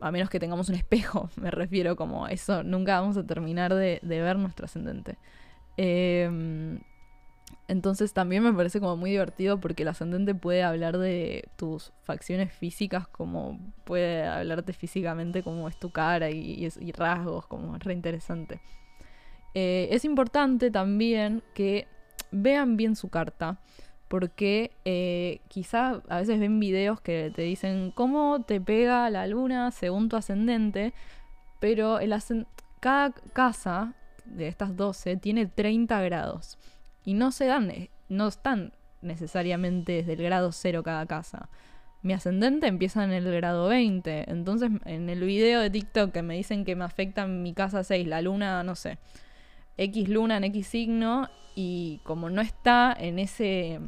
A 0.00 0.10
menos 0.10 0.30
que 0.30 0.38
tengamos 0.38 0.68
un 0.68 0.76
espejo, 0.76 1.30
me 1.36 1.50
refiero 1.50 1.96
como 1.96 2.28
eso, 2.28 2.62
nunca 2.62 3.00
vamos 3.00 3.16
a 3.16 3.26
terminar 3.26 3.74
de, 3.74 4.00
ver 4.02 4.36
nuestro 4.36 4.66
ascendente. 4.66 5.18
Em, 5.76 6.80
entonces 7.68 8.12
también 8.12 8.42
me 8.42 8.52
parece 8.52 8.80
como 8.80 8.96
muy 8.96 9.10
divertido 9.10 9.60
porque 9.60 9.82
el 9.82 9.88
ascendente 9.88 10.34
puede 10.34 10.62
hablar 10.62 10.98
de 10.98 11.48
tus 11.56 11.92
facciones 12.02 12.52
físicas, 12.52 13.06
como 13.08 13.58
puede 13.84 14.26
hablarte 14.26 14.72
físicamente 14.72 15.42
como 15.42 15.68
es 15.68 15.78
tu 15.78 15.90
cara 15.90 16.30
y, 16.30 16.68
rasgos, 16.92 17.46
como 17.46 17.76
es 17.76 17.84
re 17.84 17.92
interesante. 17.92 18.60
Eh, 19.54 19.88
es 19.90 20.04
importante 20.04 20.70
también 20.70 21.42
que 21.54 21.86
vean 22.30 22.76
bien 22.76 22.96
su 22.96 23.08
carta. 23.08 23.58
Porque 24.08 24.72
eh, 24.84 25.40
quizá 25.48 26.00
a 26.08 26.18
veces 26.18 26.40
ven 26.40 26.58
videos 26.58 27.00
que 27.00 27.30
te 27.34 27.42
dicen 27.42 27.92
cómo 27.94 28.42
te 28.42 28.60
pega 28.60 29.10
la 29.10 29.26
luna 29.26 29.70
según 29.70 30.08
tu 30.08 30.16
ascendente, 30.16 30.94
pero 31.60 32.00
el 32.00 32.14
cada 32.80 33.12
casa 33.32 33.94
de 34.24 34.48
estas 34.48 34.76
12 34.76 35.16
tiene 35.16 35.46
30 35.46 36.00
grados 36.02 36.58
y 37.04 37.14
no 37.14 37.32
se 37.32 37.46
dan, 37.46 37.70
eh, 37.70 37.90
no 38.08 38.28
están 38.28 38.72
necesariamente 39.02 39.92
desde 39.92 40.14
el 40.14 40.22
grado 40.22 40.52
0 40.52 40.82
cada 40.82 41.06
casa. 41.06 41.48
Mi 42.02 42.12
ascendente 42.12 42.68
empieza 42.68 43.02
en 43.02 43.12
el 43.12 43.30
grado 43.32 43.68
20, 43.68 44.30
entonces 44.30 44.70
en 44.84 45.08
el 45.10 45.20
video 45.20 45.60
de 45.60 45.70
TikTok 45.70 46.12
que 46.12 46.22
me 46.22 46.36
dicen 46.36 46.64
que 46.64 46.76
me 46.76 46.84
afecta 46.84 47.26
mi 47.26 47.54
casa 47.54 47.82
6, 47.82 48.06
la 48.06 48.22
luna, 48.22 48.62
no 48.62 48.76
sé, 48.76 48.98
X 49.78 50.08
luna 50.08 50.36
en 50.36 50.44
X 50.44 50.66
signo 50.66 51.30
y 51.54 52.00
como 52.04 52.28
no 52.28 52.42
está 52.42 52.94
en 52.98 53.18
ese 53.18 53.80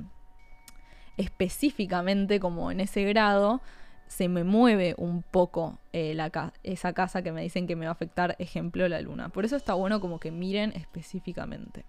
específicamente 1.18 2.40
como 2.40 2.70
en 2.70 2.80
ese 2.80 3.04
grado, 3.04 3.60
se 4.06 4.28
me 4.28 4.42
mueve 4.42 4.94
un 4.96 5.22
poco 5.22 5.78
eh, 5.92 6.16
esa 6.64 6.92
casa 6.94 7.22
que 7.22 7.30
me 7.30 7.42
dicen 7.42 7.66
que 7.66 7.76
me 7.76 7.84
va 7.84 7.90
a 7.90 7.92
afectar, 7.92 8.34
ejemplo, 8.38 8.88
la 8.88 9.00
luna. 9.00 9.28
Por 9.28 9.44
eso 9.44 9.54
está 9.54 9.74
bueno 9.74 10.00
como 10.00 10.18
que 10.18 10.30
miren 10.30 10.72
específicamente. 10.72 11.84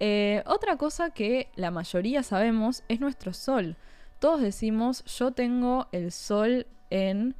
Eh, 0.00 0.42
otra 0.46 0.76
cosa 0.76 1.10
que 1.10 1.48
la 1.54 1.70
mayoría 1.70 2.22
sabemos 2.22 2.82
es 2.88 3.00
nuestro 3.00 3.32
sol. 3.32 3.76
Todos 4.18 4.42
decimos, 4.42 5.04
yo 5.04 5.30
tengo 5.30 5.86
el 5.92 6.12
sol 6.12 6.66
en... 6.90 7.36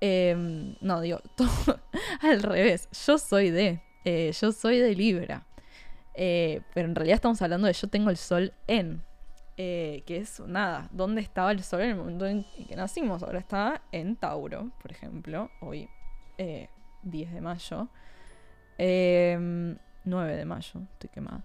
Em, 0.00 0.74
no, 0.80 1.00
digo, 1.00 1.20
al 2.20 2.42
revés, 2.42 2.88
yo 3.06 3.18
soy 3.18 3.50
de... 3.50 3.82
Eh, 4.10 4.32
yo 4.32 4.52
soy 4.52 4.78
de 4.78 4.94
Libra. 4.94 5.46
Eh, 6.14 6.62
pero 6.72 6.88
en 6.88 6.94
realidad 6.94 7.16
estamos 7.16 7.42
hablando 7.42 7.66
de 7.66 7.74
yo 7.74 7.88
tengo 7.88 8.08
el 8.08 8.16
sol 8.16 8.54
en. 8.66 9.02
Eh, 9.58 10.02
que 10.06 10.16
es 10.18 10.40
nada, 10.40 10.88
¿dónde 10.92 11.20
estaba 11.20 11.50
el 11.50 11.62
sol 11.62 11.82
en 11.82 11.90
el 11.90 11.96
momento 11.96 12.24
en 12.24 12.46
que 12.66 12.74
nacimos? 12.74 13.22
Ahora 13.22 13.40
está 13.40 13.82
en 13.92 14.16
Tauro, 14.16 14.70
por 14.80 14.92
ejemplo, 14.92 15.50
hoy 15.60 15.90
10 16.38 17.34
de 17.34 17.40
mayo. 17.42 17.88
9 18.78 18.78
em, 18.78 19.76
de 20.04 20.44
mayo, 20.46 20.80
estoy 20.92 21.10
quemada. 21.10 21.44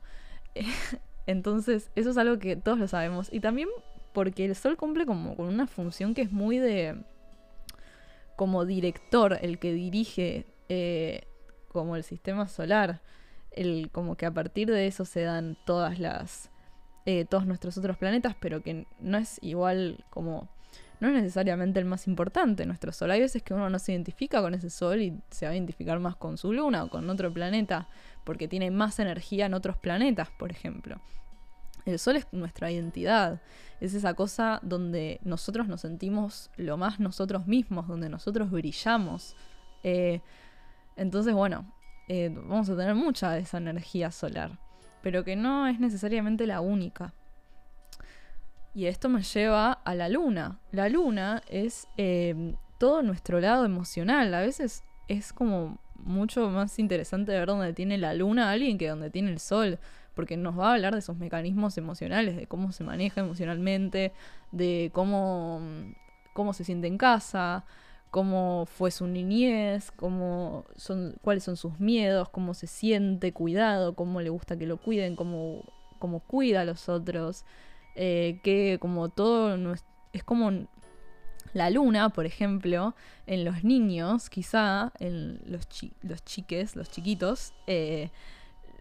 Entonces, 1.25 1.91
eso 1.95 2.11
es 2.11 2.17
algo 2.17 2.39
que 2.39 2.55
todos 2.55 2.77
lo 2.77 2.87
sabemos. 2.87 3.27
Y 3.33 3.41
también 3.41 3.67
porque 4.13 4.45
el 4.45 4.55
sol 4.55 4.77
cumple 4.77 5.05
como 5.05 5.35
con 5.35 5.47
una 5.47 5.67
función 5.67 6.13
que 6.13 6.21
es 6.21 6.31
muy 6.31 6.59
de. 6.59 6.95
como 8.37 8.63
director, 8.63 9.37
el 9.41 9.59
que 9.59 9.73
dirige 9.73 10.45
como 11.73 11.97
el 11.97 12.03
sistema 12.03 12.47
solar. 12.47 13.01
El, 13.51 13.89
como 13.91 14.15
que 14.15 14.25
a 14.25 14.31
partir 14.31 14.69
de 14.71 14.87
eso 14.87 15.03
se 15.03 15.23
dan 15.23 15.57
todas 15.65 15.99
las. 15.99 16.49
Eh, 17.05 17.25
todos 17.25 17.45
nuestros 17.45 17.77
otros 17.77 17.97
planetas, 17.97 18.33
pero 18.39 18.63
que 18.63 18.87
no 19.01 19.17
es 19.17 19.39
igual 19.41 20.05
como. 20.09 20.47
No 21.01 21.09
es 21.09 21.15
necesariamente 21.15 21.81
el 21.81 21.85
más 21.85 22.07
importante 22.07 22.65
nuestro 22.65 22.93
Sol. 22.93 23.11
Hay 23.11 23.19
veces 23.19 23.43
que 23.43 23.53
uno 23.53 23.69
no 23.69 23.77
se 23.77 23.91
identifica 23.91 24.41
con 24.41 24.53
ese 24.53 24.69
Sol 24.69 25.01
y 25.01 25.19
se 25.29 25.45
va 25.45 25.51
a 25.51 25.55
identificar 25.55 25.99
más 25.99 26.15
con 26.15 26.37
su 26.37 26.53
Luna 26.53 26.85
o 26.85 26.89
con 26.89 27.09
otro 27.09 27.33
planeta, 27.33 27.89
porque 28.23 28.47
tiene 28.47 28.71
más 28.71 28.99
energía 28.99 29.47
en 29.47 29.53
otros 29.53 29.75
planetas, 29.75 30.29
por 30.29 30.49
ejemplo. 30.51 31.01
El 31.85 31.99
Sol 31.99 32.15
es 32.15 32.27
nuestra 32.31 32.71
identidad, 32.71 33.41
es 33.81 33.93
esa 33.93 34.13
cosa 34.13 34.59
donde 34.63 35.19
nosotros 35.23 35.67
nos 35.67 35.81
sentimos 35.81 36.49
lo 36.55 36.77
más 36.77 37.01
nosotros 37.01 37.47
mismos, 37.47 37.87
donde 37.87 38.07
nosotros 38.07 38.49
brillamos. 38.49 39.35
Eh, 39.83 40.21
entonces, 40.95 41.33
bueno, 41.33 41.73
eh, 42.07 42.29
vamos 42.33 42.69
a 42.69 42.75
tener 42.75 42.95
mucha 42.95 43.31
de 43.31 43.39
esa 43.39 43.57
energía 43.57 44.11
solar, 44.11 44.59
pero 45.01 45.23
que 45.23 45.35
no 45.35 45.67
es 45.67 45.79
necesariamente 45.79 46.45
la 46.45 46.61
única. 46.61 47.13
Y 48.73 48.87
esto 48.87 49.07
me 49.07 49.21
lleva 49.21 49.71
a 49.71 49.95
la 49.95 50.09
luna. 50.09 50.59
La 50.71 50.89
luna 50.89 51.43
es 51.47 51.87
em, 51.97 52.55
todo 52.79 53.03
nuestro 53.03 53.39
lado 53.39 53.65
emocional. 53.65 54.33
A 54.33 54.41
veces 54.41 54.83
es 55.07 55.31
como 55.31 55.79
mucho 55.95 56.49
más 56.49 56.79
interesante 56.79 57.31
ver 57.31 57.47
dónde 57.47 57.73
tiene 57.73 57.97
la 57.97 58.13
luna 58.13 58.51
alguien 58.51 58.77
que 58.77 58.89
dónde 58.89 59.09
tiene 59.09 59.31
el 59.31 59.39
sol, 59.39 59.79
porque 60.15 60.37
nos 60.37 60.57
va 60.57 60.69
a 60.69 60.73
hablar 60.73 60.93
de 60.93 60.99
esos 60.99 61.17
mecanismos 61.17 61.77
emocionales, 61.77 62.35
de 62.35 62.47
cómo 62.47 62.71
se 62.71 62.83
maneja 62.83 63.21
emocionalmente, 63.21 64.11
de 64.51 64.89
cómo, 64.93 65.61
cómo 66.33 66.53
se 66.53 66.63
siente 66.63 66.87
en 66.87 66.97
casa, 66.97 67.65
cómo 68.13 68.67
fue 68.67 68.91
su 68.91 69.07
niñez, 69.07 69.89
cómo 69.89 70.65
son, 70.75 71.15
cuáles 71.23 71.43
son 71.43 71.57
sus 71.57 71.79
miedos, 71.79 72.29
cómo 72.29 72.53
se 72.53 72.67
siente 72.67 73.33
cuidado, 73.33 73.95
cómo 73.95 74.21
le 74.21 74.29
gusta 74.29 74.55
que 74.55 74.67
lo 74.67 74.77
cuiden, 74.77 75.15
cómo, 75.15 75.63
cómo 75.97 76.19
cuida 76.19 76.61
a 76.61 76.63
los 76.63 76.89
otros, 76.89 77.43
eh, 77.95 78.39
que 78.43 78.77
como 78.79 79.09
todo 79.09 79.57
es 80.13 80.23
como 80.23 80.67
la 81.53 81.71
luna, 81.71 82.09
por 82.09 82.27
ejemplo, 82.27 82.93
en 83.25 83.45
los 83.45 83.63
niños, 83.63 84.29
quizá 84.29 84.93
en 84.99 85.41
los, 85.47 85.67
los 86.03 86.23
chiques, 86.23 86.75
los 86.75 86.91
chiquitos, 86.91 87.51
eh, 87.65 88.11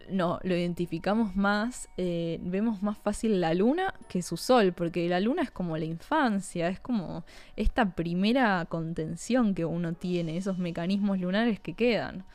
no, 0.09 0.39
lo 0.43 0.55
identificamos 0.55 1.35
más, 1.35 1.89
eh, 1.97 2.39
vemos 2.41 2.81
más 2.81 2.97
fácil 2.97 3.39
la 3.41 3.53
luna 3.53 3.93
que 4.09 4.21
su 4.21 4.37
sol, 4.37 4.73
porque 4.73 5.07
la 5.09 5.19
luna 5.19 5.41
es 5.41 5.51
como 5.51 5.77
la 5.77 5.85
infancia, 5.85 6.67
es 6.69 6.79
como 6.79 7.23
esta 7.55 7.95
primera 7.95 8.65
contención 8.65 9.55
que 9.55 9.65
uno 9.65 9.93
tiene, 9.93 10.37
esos 10.37 10.57
mecanismos 10.57 11.19
lunares 11.19 11.59
que 11.59 11.73
quedan. 11.73 12.25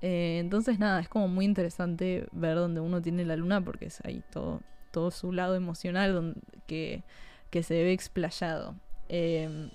Eh, 0.00 0.38
entonces 0.40 0.78
nada, 0.78 1.00
es 1.00 1.08
como 1.08 1.28
muy 1.28 1.44
interesante 1.44 2.28
ver 2.32 2.56
dónde 2.56 2.80
uno 2.80 3.02
tiene 3.02 3.24
la 3.24 3.36
luna 3.36 3.60
porque 3.60 3.86
es 3.86 4.00
ahí 4.04 4.22
todo, 4.30 4.62
todo 4.92 5.10
su 5.10 5.32
lado 5.32 5.56
emocional 5.56 6.14
donde, 6.14 6.40
que, 6.66 7.02
que 7.50 7.62
se 7.62 7.82
ve 7.82 7.92
explayado. 7.92 8.74
Em, 9.08 9.70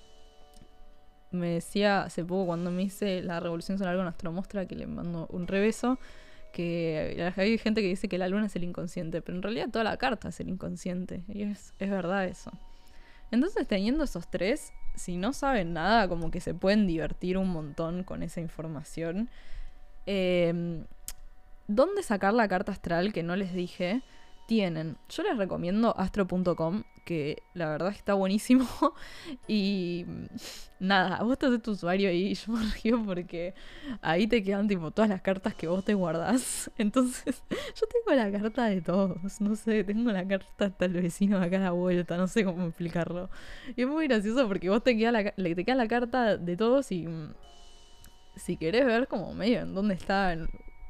me 1.30 1.48
decía 1.50 2.02
hace 2.04 2.24
poco 2.24 2.46
cuando 2.46 2.70
me 2.70 2.84
hice 2.84 3.22
la 3.22 3.40
revolución 3.40 3.76
solar 3.76 3.96
con 3.96 4.06
Astromostra 4.06 4.66
que 4.66 4.76
le 4.76 4.86
mando 4.86 5.26
un 5.30 5.46
rebeso 5.46 5.98
que 6.54 7.32
hay 7.36 7.58
gente 7.58 7.82
que 7.82 7.88
dice 7.88 8.08
que 8.08 8.16
la 8.16 8.28
luna 8.28 8.46
es 8.46 8.56
el 8.56 8.64
inconsciente, 8.64 9.20
pero 9.20 9.36
en 9.36 9.42
realidad 9.42 9.68
toda 9.70 9.84
la 9.84 9.96
carta 9.98 10.28
es 10.28 10.40
el 10.40 10.48
inconsciente. 10.48 11.24
Y 11.28 11.42
es, 11.42 11.74
verdad 11.78 12.24
eso. 12.24 12.52
Entonces, 13.30 13.66
teniendo 13.66 14.04
esos 14.04 14.30
tres, 14.30 14.72
si 14.94 15.16
no 15.16 15.32
saben 15.32 15.72
nada, 15.74 16.08
como 16.08 16.30
que 16.30 16.40
se 16.40 16.54
pueden 16.54 16.86
divertir 16.86 17.36
un 17.36 17.48
montón 17.48 18.04
con 18.04 18.22
esa 18.22 18.40
información. 18.40 19.28
Em, 20.06 20.84
¿Dónde 21.66 22.02
sacar 22.02 22.32
la 22.32 22.46
carta 22.46 22.72
astral? 22.72 23.12
Que 23.12 23.22
no 23.22 23.36
les 23.36 23.52
dije. 23.52 24.02
Tienen. 24.46 24.96
Yo 25.08 25.22
les 25.22 25.36
recomiendo 25.36 25.94
astro.com, 25.96 26.82
que 27.04 27.42
la 27.54 27.68
verdad 27.68 27.90
está 27.90 28.14
buenísimo. 28.14 28.66
y 29.48 30.04
nada, 30.80 31.22
vos 31.22 31.38
te 31.38 31.46
haces 31.46 31.62
tu 31.62 31.72
usuario 31.72 32.10
y 32.10 32.34
yo 32.34 32.52
me 32.52 32.64
río 32.82 33.02
porque 33.04 33.54
ahí 34.02 34.26
te 34.26 34.42
quedan 34.42 34.68
tipo 34.68 34.90
todas 34.90 35.08
las 35.08 35.22
cartas 35.22 35.54
que 35.54 35.66
vos 35.68 35.84
te 35.84 35.94
guardás. 35.94 36.70
Entonces, 36.78 37.42
yo 37.50 37.86
tengo 37.86 38.16
la 38.16 38.30
carta 38.30 38.66
de 38.66 38.80
todos. 38.80 39.40
No 39.40 39.56
sé, 39.56 39.84
tengo 39.84 40.10
la 40.12 40.26
carta 40.26 40.66
hasta 40.66 40.84
el 40.84 40.92
vecino 40.92 41.40
de 41.40 41.46
acá 41.46 41.56
a 41.56 41.60
la 41.60 41.70
vuelta, 41.72 42.16
no 42.16 42.26
sé 42.26 42.44
cómo 42.44 42.66
explicarlo. 42.66 43.30
Y 43.76 43.82
es 43.82 43.88
muy 43.88 44.06
gracioso 44.08 44.46
porque 44.48 44.68
vos 44.70 44.82
te 44.82 44.96
queda 44.96 45.12
la, 45.12 45.32
te 45.32 45.64
queda 45.64 45.74
la 45.74 45.88
carta 45.88 46.36
de 46.36 46.56
todos 46.56 46.90
y 46.92 47.06
si 48.36 48.56
querés 48.56 48.84
ver 48.84 49.06
como 49.08 49.32
medio 49.34 49.60
en 49.60 49.74
dónde 49.74 49.94
está 49.94 50.36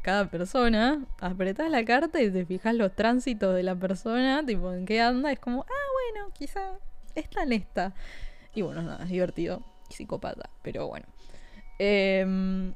cada 0.05 0.29
persona, 0.29 1.03
apretás 1.19 1.71
la 1.71 1.83
carta 1.83 2.21
y 2.21 2.31
te 2.31 2.45
fijas 2.45 2.75
los 2.75 2.95
tránsitos 2.95 3.55
de 3.55 3.63
la 3.63 3.75
persona, 3.75 4.45
tipo 4.45 4.71
en 4.71 4.85
qué 4.85 5.01
anda, 5.01 5.33
es 5.33 5.41
como, 5.41 5.63
ah, 5.63 6.13
bueno, 6.13 6.31
quizá 6.35 6.79
está 7.15 7.45
en 7.45 7.53
esta. 7.55 7.95
Y 8.55 8.61
bueno, 8.61 8.83
nada, 8.83 9.05
es 9.05 9.11
divertido 9.11 9.63
y 9.89 9.95
psicópata, 9.95 10.51
pero 10.63 10.89
bueno. 10.89 11.07
Em, 11.79 12.75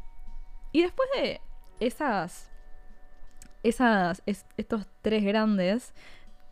y 0.72 0.80
después 0.80 1.06
de 1.16 1.42
esas, 1.80 2.50
esas, 3.62 4.22
estos 4.24 4.86
tres 5.02 5.22
grandes, 5.22 5.92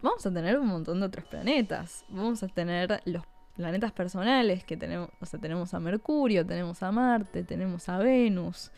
vamos 0.02 0.26
a 0.26 0.32
tener 0.32 0.58
un 0.58 0.66
montón 0.66 1.00
de 1.00 1.06
otros 1.06 1.24
planetas. 1.24 2.04
Vamos 2.10 2.42
a 2.42 2.48
tener 2.48 3.00
los 3.06 3.24
planetas 3.56 3.92
personales 3.92 4.62
que 4.62 4.76
tenemos, 4.76 5.08
o 5.22 5.24
sea, 5.24 5.40
tenemos 5.40 5.72
a 5.72 5.80
Mercurio, 5.80 6.44
tenemos 6.44 6.82
a 6.82 6.92
Marte, 6.92 7.44
tenemos 7.44 7.88
a 7.88 7.96
Venus. 7.96 8.70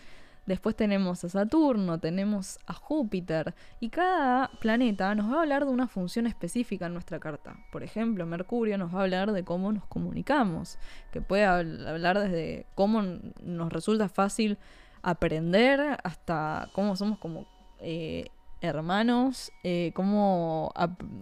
Después 0.48 0.74
tenemos 0.74 1.22
a 1.24 1.28
Saturno, 1.28 2.00
tenemos 2.00 2.58
a 2.66 2.72
Júpiter 2.72 3.54
y 3.80 3.90
cada 3.90 4.48
planeta 4.62 5.14
nos 5.14 5.30
va 5.30 5.36
a 5.36 5.40
hablar 5.42 5.66
de 5.66 5.70
una 5.70 5.88
función 5.88 6.26
específica 6.26 6.86
en 6.86 6.94
nuestra 6.94 7.20
carta. 7.20 7.58
Por 7.70 7.82
ejemplo, 7.82 8.24
Mercurio 8.24 8.78
nos 8.78 8.94
va 8.94 9.00
a 9.00 9.02
hablar 9.02 9.32
de 9.32 9.44
cómo 9.44 9.70
nos 9.72 9.84
comunicamos, 9.84 10.78
que 11.12 11.20
puede 11.20 11.44
hablar 11.44 12.18
desde 12.18 12.64
cómo 12.74 13.02
nos 13.42 13.70
resulta 13.70 14.08
fácil 14.08 14.56
aprender 15.02 15.98
hasta 16.02 16.70
cómo 16.72 16.96
somos 16.96 17.18
como 17.18 17.46
eh, 17.80 18.30
hermanos, 18.62 19.52
eh, 19.64 19.92
cómo, 19.94 20.72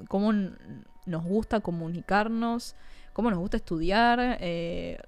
cómo 0.07 0.35
nos 1.05 1.25
gusta 1.25 1.59
comunicarnos 1.59 2.77
cómo 3.17 3.31
nos 3.31 3.39
gusta 3.39 3.57
estudiar, 3.57 4.37
eh, 4.43 4.99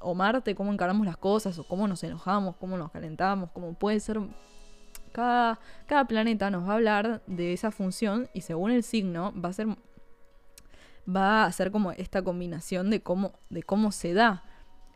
o, 0.00 0.12
Marte, 0.12 0.56
cómo 0.56 0.72
encaramos 0.72 1.06
las 1.06 1.16
cosas, 1.16 1.56
o 1.56 1.62
cómo 1.62 1.86
nos 1.86 2.02
enojamos, 2.02 2.56
cómo 2.56 2.76
nos 2.76 2.90
calentamos, 2.90 3.50
cómo 3.52 3.74
puede 3.74 4.00
ser... 4.00 4.18
Cada, 5.12 5.60
cada 5.86 6.06
planeta 6.06 6.50
nos 6.50 6.66
va 6.66 6.72
a 6.72 6.74
hablar 6.74 7.22
de 7.28 7.52
esa 7.52 7.70
función 7.70 8.28
y 8.34 8.40
según 8.40 8.72
el 8.72 8.82
signo 8.82 9.32
va 9.40 9.50
a 9.50 9.52
ser 9.52 9.68
va 11.08 11.44
a 11.44 11.70
como 11.70 11.92
esta 11.92 12.22
combinación 12.22 12.90
de 12.90 13.04
cómo, 13.04 13.38
de 13.50 13.62
cómo 13.62 13.92
se 13.92 14.14
da 14.14 14.42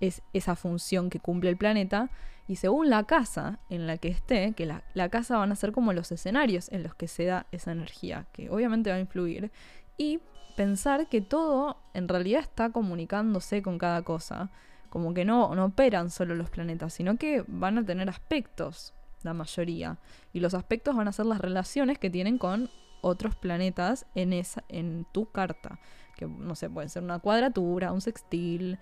es, 0.00 0.20
esa 0.32 0.56
función 0.56 1.10
que 1.10 1.20
cumple 1.20 1.50
el 1.50 1.56
planeta. 1.56 2.10
Y 2.48 2.56
según 2.56 2.90
la 2.90 3.04
casa 3.04 3.60
en 3.70 3.86
la 3.86 3.98
que 3.98 4.08
esté, 4.08 4.52
que 4.54 4.66
la, 4.66 4.82
la, 4.94 5.10
casa 5.10 5.36
van 5.36 5.52
a 5.52 5.54
ser 5.54 5.70
como 5.70 5.92
los 5.92 6.10
escenarios 6.10 6.72
en 6.72 6.82
los 6.82 6.96
que 6.96 7.06
se 7.06 7.26
da 7.26 7.46
esa 7.52 7.70
energía, 7.70 8.26
que 8.32 8.50
obviamente 8.50 8.90
va 8.90 8.96
a 8.96 9.00
influir. 9.00 9.52
Y 9.96 10.18
pensar 10.56 11.08
que 11.08 11.20
todo 11.20 11.76
en 11.94 12.08
realidad 12.08 12.40
está 12.40 12.70
comunicándose 12.70 13.62
con 13.62 13.78
cada 13.78 14.02
cosa. 14.02 14.50
Como 14.90 15.14
que 15.14 15.24
no, 15.24 15.54
no 15.54 15.66
operan 15.66 16.10
solo 16.10 16.34
los 16.34 16.50
planetas, 16.50 16.94
sino 16.94 17.16
que 17.16 17.44
van 17.46 17.78
a 17.78 17.84
tener 17.84 18.08
aspectos, 18.08 18.94
la 19.22 19.34
mayoría. 19.34 19.98
Y 20.32 20.40
los 20.40 20.54
aspectos 20.54 20.96
van 20.96 21.08
a 21.08 21.12
ser 21.12 21.26
las 21.26 21.40
relaciones 21.40 21.98
que 21.98 22.10
tienen 22.10 22.38
con 22.38 22.70
otros 23.02 23.36
planetas 23.36 24.06
en, 24.14 24.32
esa, 24.32 24.64
en 24.68 25.06
tu 25.12 25.30
carta. 25.30 25.78
Que 26.16 26.26
no 26.26 26.54
sé, 26.54 26.70
puede 26.70 26.88
ser 26.88 27.02
una 27.02 27.18
cuadratura, 27.18 27.92
un 27.92 28.00
sextil, 28.00 28.78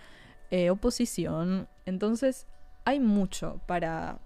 eh, 0.51 0.71
oposición. 0.71 1.69
Entonces, 1.85 2.47
hay 2.85 3.01
mucho 3.01 3.61
para, 3.67 4.19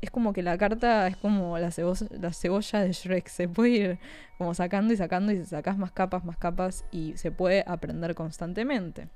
es 0.00 0.10
como 0.10 0.32
que 0.32 0.42
la 0.42 0.56
carta 0.56 1.06
es 1.06 1.16
como 1.16 1.58
la 1.58 1.70
cebolla, 1.70 2.06
la 2.10 2.32
cebolla 2.32 2.80
de 2.80 2.92
Shrek. 2.92 3.28
Se 3.28 3.48
puede 3.48 3.70
ir 3.70 3.98
como 4.38 4.54
sacando 4.54 4.94
y 4.94 4.96
sacando 4.96 5.32
y 5.32 5.44
sacas 5.44 5.76
más 5.76 5.92
capas, 5.92 6.24
más 6.24 6.36
capas 6.36 6.84
y 6.90 7.16
se 7.16 7.30
puede 7.30 7.64
aprender 7.66 8.14
constantemente. 8.14 9.08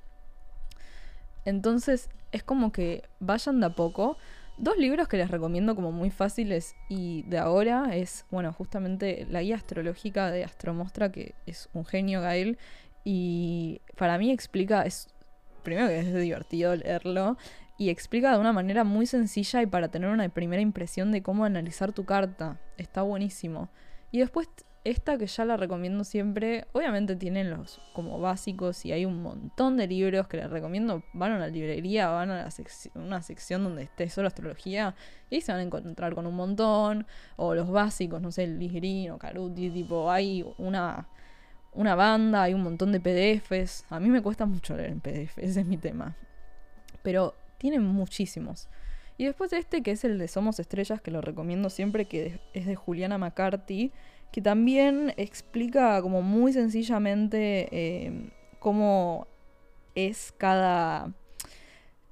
Entonces 1.43 2.09
es 2.31 2.43
como 2.43 2.71
que 2.71 3.03
vayan 3.19 3.59
de 3.59 3.67
a 3.67 3.69
poco. 3.69 4.17
Dos 4.57 4.77
libros 4.77 5.07
que 5.07 5.17
les 5.17 5.29
recomiendo 5.29 5.75
como 5.75 5.91
muy 5.91 6.09
fáciles 6.11 6.75
y 6.87 7.23
de 7.23 7.39
ahora 7.39 7.95
es, 7.95 8.25
bueno, 8.31 8.53
justamente 8.53 9.27
la 9.29 9.41
guía 9.41 9.57
astrológica 9.57 10.31
de 10.31 10.45
Astromostra, 10.45 11.11
que 11.11 11.35
es 11.45 11.67
un 11.73 11.83
genio 11.85 12.21
Gael, 12.21 12.57
y 13.03 13.81
para 13.97 14.17
mí 14.17 14.31
explica, 14.31 14.83
es 14.83 15.09
primero 15.63 15.89
que 15.89 15.99
es 15.99 16.13
divertido 16.13 16.73
leerlo, 16.73 17.37
y 17.77 17.89
explica 17.89 18.31
de 18.31 18.39
una 18.39 18.53
manera 18.53 18.83
muy 18.83 19.05
sencilla 19.05 19.61
y 19.61 19.65
para 19.65 19.89
tener 19.89 20.09
una 20.09 20.27
primera 20.29 20.61
impresión 20.61 21.11
de 21.11 21.21
cómo 21.21 21.45
analizar 21.45 21.91
tu 21.91 22.05
carta. 22.05 22.59
Está 22.77 23.01
buenísimo. 23.01 23.69
Y 24.11 24.19
después 24.19 24.49
esta 24.85 25.17
que 25.17 25.25
ya 25.25 25.45
la 25.45 25.57
recomiendo 25.57 26.03
siempre, 26.03 26.67
obviamente 26.71 27.15
tienen 27.15 27.49
los 27.49 27.81
como 27.93 28.19
básicos 28.19 28.85
y 28.85 28.91
hay 28.91 29.03
un 29.03 29.23
montón 29.23 29.77
de 29.77 29.87
libros 29.87 30.27
que 30.27 30.37
les 30.37 30.49
recomiendo. 30.49 31.03
Van 31.11 31.31
a 31.31 31.39
la 31.39 31.47
librería, 31.47 32.09
van 32.09 32.29
a 32.29 32.47
una 32.93 33.21
sección 33.23 33.63
donde 33.63 33.83
esté 33.83 34.07
solo 34.09 34.27
astrología 34.27 34.95
y 35.31 35.35
ahí 35.35 35.41
se 35.41 35.51
van 35.51 35.61
a 35.61 35.63
encontrar 35.63 36.13
con 36.13 36.27
un 36.27 36.35
montón. 36.35 37.07
O 37.35 37.55
los 37.55 37.69
básicos, 37.69 38.21
no 38.21 38.31
sé, 38.31 38.43
el 38.43 38.59
Ligrin 38.59 39.09
o 39.09 39.17
Caruti, 39.17 39.71
tipo, 39.71 40.11
hay 40.11 40.45
una, 40.59 41.09
una 41.73 41.95
banda, 41.95 42.43
hay 42.43 42.53
un 42.53 42.61
montón 42.61 42.91
de 42.91 42.99
PDFs. 42.99 43.85
A 43.89 43.99
mí 43.99 44.09
me 44.09 44.21
cuesta 44.21 44.45
mucho 44.45 44.77
leer 44.77 44.91
en 44.91 45.01
PDF, 45.01 45.39
ese 45.39 45.61
es 45.61 45.65
mi 45.65 45.77
tema. 45.77 46.15
Pero 47.01 47.33
tiene 47.71 47.79
muchísimos. 47.79 48.69
Y 49.17 49.25
después 49.25 49.51
este, 49.51 49.81
que 49.81 49.89
es 49.89 50.03
el 50.05 50.19
de 50.19 50.27
Somos 50.27 50.59
Estrellas, 50.59 51.01
que 51.01 51.09
lo 51.09 51.19
recomiendo 51.19 51.71
siempre, 51.71 52.05
que 52.05 52.39
es 52.53 52.67
de 52.67 52.75
Juliana 52.75 53.17
McCarthy, 53.17 53.91
que 54.31 54.39
también 54.39 55.15
explica 55.17 55.99
como 56.03 56.21
muy 56.21 56.53
sencillamente 56.53 57.67
eh, 57.71 58.29
cómo 58.59 59.25
es 59.95 60.31
cada, 60.37 61.11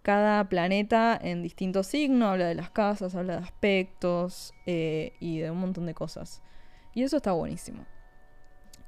cada 0.02 0.50
planeta 0.50 1.20
en 1.22 1.44
distintos 1.44 1.86
signos, 1.86 2.30
habla 2.30 2.48
de 2.48 2.56
las 2.56 2.72
casas, 2.72 3.13
habla 3.13 3.38
de 3.38 3.44
aspectos 3.44 4.56
eh, 4.66 5.13
y 5.20 5.38
de 5.38 5.52
un 5.52 5.60
montón 5.60 5.86
de 5.86 5.94
cosas. 5.94 6.42
Y 6.96 7.04
eso 7.04 7.18
está 7.18 7.32
buenísimo. 7.34 7.86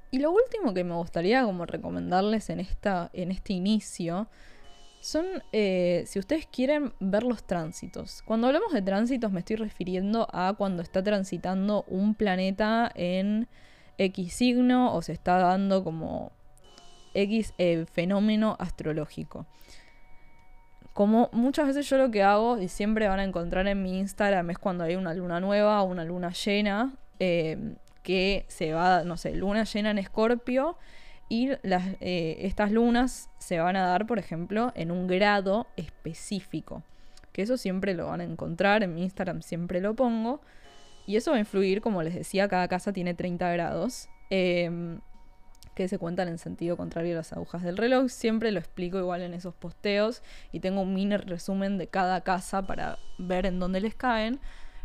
Y 0.09 0.17
lo 0.17 0.31
último 0.31 0.73
que 0.73 0.83
me 0.83 0.95
gustaría 0.95 1.43
como 1.43 1.67
recomendarles 1.67 2.49
en, 2.49 2.59
esta, 2.59 3.11
en 3.13 3.29
este 3.29 3.53
inicio 3.53 4.29
son, 5.05 5.43
eh, 5.51 6.03
si 6.07 6.17
ustedes 6.17 6.47
quieren 6.47 6.93
ver 6.99 7.21
los 7.21 7.45
tránsitos. 7.45 8.23
Cuando 8.23 8.47
hablamos 8.47 8.73
de 8.73 8.81
tránsitos 8.81 9.31
me 9.31 9.41
estoy 9.41 9.57
refiriendo 9.57 10.27
a 10.33 10.55
cuando 10.57 10.81
está 10.81 11.03
transitando 11.03 11.83
un 11.87 12.15
planeta 12.15 12.91
en 12.95 13.47
X 13.99 14.33
signo 14.33 14.95
o 14.95 15.03
se 15.03 15.13
está 15.13 15.37
dando 15.37 15.83
como 15.83 16.31
X 17.13 17.53
eh, 17.59 17.85
fenómeno 17.85 18.57
astrológico. 18.59 19.45
Como 20.93 21.29
muchas 21.33 21.67
veces 21.67 21.87
yo 21.87 21.99
lo 21.99 22.09
que 22.09 22.23
hago, 22.23 22.59
y 22.59 22.67
siempre 22.67 23.07
van 23.07 23.19
a 23.19 23.25
encontrar 23.25 23.67
en 23.67 23.83
mi 23.83 23.99
Instagram, 23.99 24.49
es 24.49 24.57
cuando 24.57 24.85
hay 24.85 24.95
una 24.95 25.13
luna 25.13 25.39
nueva 25.39 25.83
o 25.83 25.85
una 25.85 26.03
luna 26.03 26.31
llena, 26.31 26.95
eh, 27.19 27.75
que 28.01 28.45
se 28.47 28.73
va, 28.73 29.03
no 29.03 29.17
sé, 29.17 29.35
luna 29.35 29.65
llena 29.65 29.91
en 29.91 29.99
Escorpio 29.99 30.77
y 31.27 31.49
eh, 31.51 32.37
estas 32.41 32.71
lunas 32.71 33.29
se 33.39 33.59
van 33.59 33.75
a 33.75 33.87
dar, 33.87 34.05
por 34.05 34.19
ejemplo, 34.19 34.71
en 34.75 34.91
un 34.91 35.07
grado 35.07 35.67
específico. 35.75 36.83
Que 37.31 37.41
eso 37.41 37.57
siempre 37.57 37.93
lo 37.93 38.07
van 38.07 38.21
a 38.21 38.23
encontrar, 38.23 38.83
en 38.83 38.93
mi 38.93 39.03
Instagram 39.03 39.41
siempre 39.41 39.81
lo 39.81 39.95
pongo. 39.95 40.41
Y 41.07 41.17
eso 41.17 41.31
va 41.31 41.37
a 41.37 41.39
influir, 41.39 41.81
como 41.81 42.03
les 42.03 42.15
decía, 42.15 42.47
cada 42.47 42.67
casa 42.67 42.93
tiene 42.93 43.13
30 43.13 43.51
grados. 43.51 44.07
Em, 44.29 44.99
que 45.75 45.87
se 45.89 45.99
cuentan 45.99 46.29
en 46.29 46.37
sentido 46.37 46.77
contrario 46.77 47.13
a 47.13 47.17
las 47.17 47.33
agujas 47.33 47.61
del 47.61 47.77
reloj. 47.77 48.09
Siempre 48.09 48.51
lo 48.51 48.59
explico 48.59 48.97
igual 48.97 49.21
en 49.21 49.33
esos 49.33 49.53
posteos. 49.53 50.23
Y 50.51 50.61
tengo 50.61 50.81
un 50.81 50.93
mini 50.93 51.17
resumen 51.17 51.77
de 51.77 51.87
cada 51.87 52.21
casa 52.21 52.65
para 52.65 52.97
ver 53.17 53.45
en 53.45 53.59
dónde 53.59 53.81
les 53.81 53.93
caen. 53.93 54.39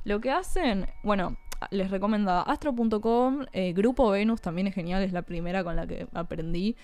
Lo 0.04 0.20
que 0.20 0.30
hacen, 0.30 0.88
bueno, 1.04 1.36
les 1.70 1.90
recomendaba 1.90 2.42
astro.com, 2.42 3.46
eh, 3.52 3.72
Grupo 3.72 4.10
Venus 4.10 4.40
también 4.40 4.66
es 4.66 4.74
genial, 4.74 5.02
es 5.02 5.12
la 5.12 5.22
primera 5.22 5.62
con 5.64 5.76
la 5.76 5.86
que 5.86 6.06
aprendí. 6.12 6.76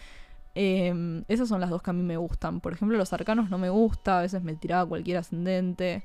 Em, 0.54 1.24
esas 1.28 1.48
son 1.48 1.60
las 1.60 1.68
dos 1.70 1.82
que 1.82 1.90
a 1.90 1.92
mí 1.92 2.02
me 2.02 2.16
gustan. 2.16 2.60
Por 2.60 2.72
ejemplo, 2.72 2.96
los 2.96 3.12
arcanos 3.12 3.50
no 3.50 3.58
me 3.58 3.68
gusta, 3.68 4.18
a 4.18 4.22
veces 4.22 4.42
me 4.42 4.54
tiraba 4.54 4.88
cualquier 4.88 5.18
ascendente. 5.18 6.04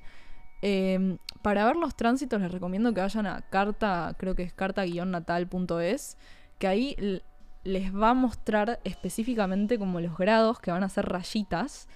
Em, 0.62 1.18
para 1.42 1.66
ver 1.66 1.76
los 1.76 1.96
tránsitos 1.96 2.40
les 2.42 2.52
recomiendo 2.52 2.94
que 2.94 3.02
vayan 3.02 3.26
a 3.28 3.42
carta, 3.50 4.14
creo 4.18 4.36
que 4.36 4.44
es 4.44 4.54
carta-natal.es, 4.54 6.18
que 6.60 6.68
ahí 6.68 7.22
les 7.64 7.96
va 7.96 8.10
a 8.10 8.14
mostrar 8.14 8.80
específicamente 8.84 9.80
como 9.80 10.00
los 10.00 10.18
grados 10.18 10.60
que 10.60 10.72
van 10.72 10.84
a 10.84 10.90
ser 10.90 11.06
rayitas 11.08 11.88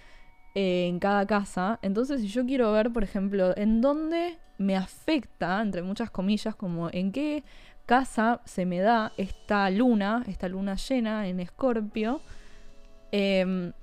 eh, 0.55 0.87
en 0.87 0.99
cada 0.99 1.25
casa. 1.27 1.79
Entonces, 1.81 2.21
si 2.21 2.27
yo 2.27 2.45
quiero 2.45 2.71
ver, 2.71 2.91
por 2.91 3.03
ejemplo, 3.03 3.55
en 3.57 3.81
dónde 3.81 4.37
me 4.57 4.75
afecta, 4.75 5.61
entre 5.61 5.81
muchas 5.81 6.09
comillas, 6.09 6.55
como 6.55 6.89
en 6.91 7.11
qué 7.11 7.43
casa 7.85 8.41
se 8.45 8.65
me 8.65 8.79
da 8.79 9.13
esta 9.17 9.69
luna, 9.69 10.23
esta 10.27 10.47
luna 10.47 10.75
llena 10.75 11.27
en 11.27 11.39
Escorpio. 11.39 12.21
Em, 13.11 13.73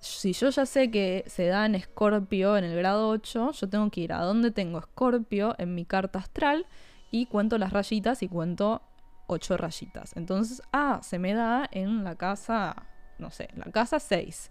si 0.00 0.32
yo 0.32 0.50
ya 0.50 0.64
sé 0.64 0.90
que 0.90 1.24
se 1.26 1.46
da 1.46 1.66
en 1.66 1.74
Escorpio 1.74 2.56
en 2.56 2.64
el 2.64 2.76
grado 2.76 3.08
8, 3.08 3.52
yo 3.52 3.68
tengo 3.68 3.90
que 3.90 4.02
ir 4.02 4.12
a 4.12 4.22
donde 4.22 4.50
tengo 4.50 4.78
Escorpio 4.78 5.54
en 5.58 5.74
mi 5.74 5.84
carta 5.84 6.20
astral 6.20 6.66
y 7.10 7.26
cuento 7.26 7.58
las 7.58 7.72
rayitas 7.72 8.22
y 8.22 8.28
cuento 8.28 8.82
8 9.26 9.56
rayitas. 9.56 10.16
Entonces, 10.16 10.62
ah, 10.72 11.00
se 11.02 11.18
me 11.18 11.34
da 11.34 11.68
en 11.70 12.04
la 12.04 12.14
casa, 12.14 12.86
no 13.18 13.30
sé, 13.30 13.48
la 13.56 13.70
casa 13.70 13.98
6. 13.98 14.50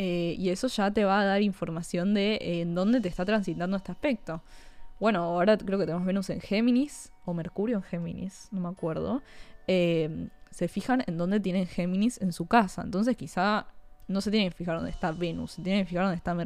Eh, 0.00 0.36
y 0.38 0.50
eso 0.50 0.68
ya 0.68 0.92
te 0.92 1.04
va 1.04 1.20
a 1.20 1.24
dar 1.24 1.42
información 1.42 2.14
de 2.14 2.36
eh, 2.36 2.60
en 2.60 2.76
dónde 2.76 3.00
te 3.00 3.08
está 3.08 3.24
transitando 3.24 3.76
este 3.76 3.90
aspecto. 3.90 4.42
Bueno, 5.00 5.24
ahora 5.24 5.58
creo 5.58 5.76
que 5.76 5.86
tenemos 5.86 6.06
Venus 6.06 6.30
en 6.30 6.40
Géminis 6.40 7.12
o 7.24 7.34
Mercurio 7.34 7.78
en 7.78 7.82
Géminis, 7.82 8.48
no 8.52 8.60
me 8.60 8.68
acuerdo. 8.68 9.22
Eh, 9.66 10.28
se 10.52 10.68
fijan 10.68 11.02
en 11.08 11.18
dónde 11.18 11.40
tienen 11.40 11.66
Géminis 11.66 12.22
en 12.22 12.32
su 12.32 12.46
casa. 12.46 12.82
Entonces 12.82 13.16
quizá 13.16 13.66
no 14.06 14.20
se 14.20 14.30
tienen 14.30 14.50
que 14.50 14.56
fijar 14.56 14.76
dónde 14.76 14.92
está 14.92 15.10
Venus, 15.10 15.52
se 15.52 15.62
tienen 15.62 15.82
que 15.84 15.88
fijar 15.88 16.04
dónde 16.04 16.16
está 16.16 16.36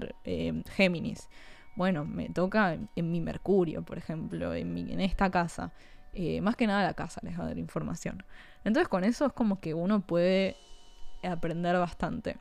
Géminis. 0.73 1.29
Bueno, 1.77 2.07
me 2.07 2.31
toca 2.31 2.73
en, 2.73 3.11
mi 3.11 3.21
Mercurio, 3.21 3.83
por 3.83 3.99
ejemplo, 3.99 4.55
en, 4.55 4.77
en 4.79 5.01
esta 5.01 5.31
casa. 5.31 5.73
más 6.41 6.57
que 6.57 6.67
nada 6.67 6.85
la 6.85 6.95
casa 6.95 7.21
les 7.23 7.39
va 7.39 7.45
a 7.45 7.49
dar 7.49 7.59
información. 7.59 8.25
Entonces 8.65 8.89
con 8.89 9.05
eso 9.05 9.27
es 9.27 9.33
como 9.35 9.61
que 9.61 9.75
uno 9.75 10.01
puede 10.01 10.57
aprender 11.23 11.77
bastante. 11.77 12.39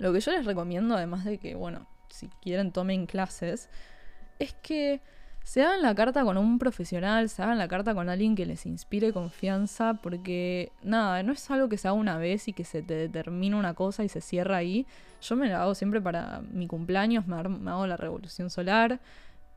Lo 0.00 0.14
que 0.14 0.20
yo 0.20 0.32
les 0.32 0.46
recomiendo, 0.46 0.96
además 0.96 1.26
de 1.26 1.36
que, 1.36 1.54
bueno, 1.54 1.86
si 2.08 2.28
quieren 2.40 2.72
tomen 2.72 3.04
clases, 3.04 3.68
es 4.38 4.54
que 4.54 5.02
se 5.44 5.62
hagan 5.62 5.82
la 5.82 5.94
carta 5.94 6.24
con 6.24 6.38
un 6.38 6.58
profesional, 6.58 7.28
se 7.28 7.42
hagan 7.42 7.58
la 7.58 7.68
carta 7.68 7.94
con 7.94 8.08
alguien 8.08 8.34
que 8.34 8.46
les 8.46 8.64
inspire 8.64 9.12
confianza, 9.12 9.94
porque 10.02 10.72
nada, 10.82 11.22
no 11.22 11.34
es 11.34 11.50
algo 11.50 11.68
que 11.68 11.76
se 11.76 11.86
haga 11.86 11.98
una 11.98 12.16
vez 12.16 12.48
y 12.48 12.54
que 12.54 12.64
se 12.64 12.80
te 12.80 12.94
determina 12.94 13.58
una 13.58 13.74
cosa 13.74 14.02
y 14.02 14.08
se 14.08 14.22
cierra 14.22 14.56
ahí. 14.56 14.86
Yo 15.20 15.36
me 15.36 15.50
la 15.50 15.62
hago 15.62 15.74
siempre 15.74 16.00
para 16.00 16.40
mi 16.50 16.66
cumpleaños, 16.66 17.26
me, 17.26 17.36
hago 17.36 17.86
la 17.86 17.98
revolución 17.98 18.48
solar. 18.48 19.00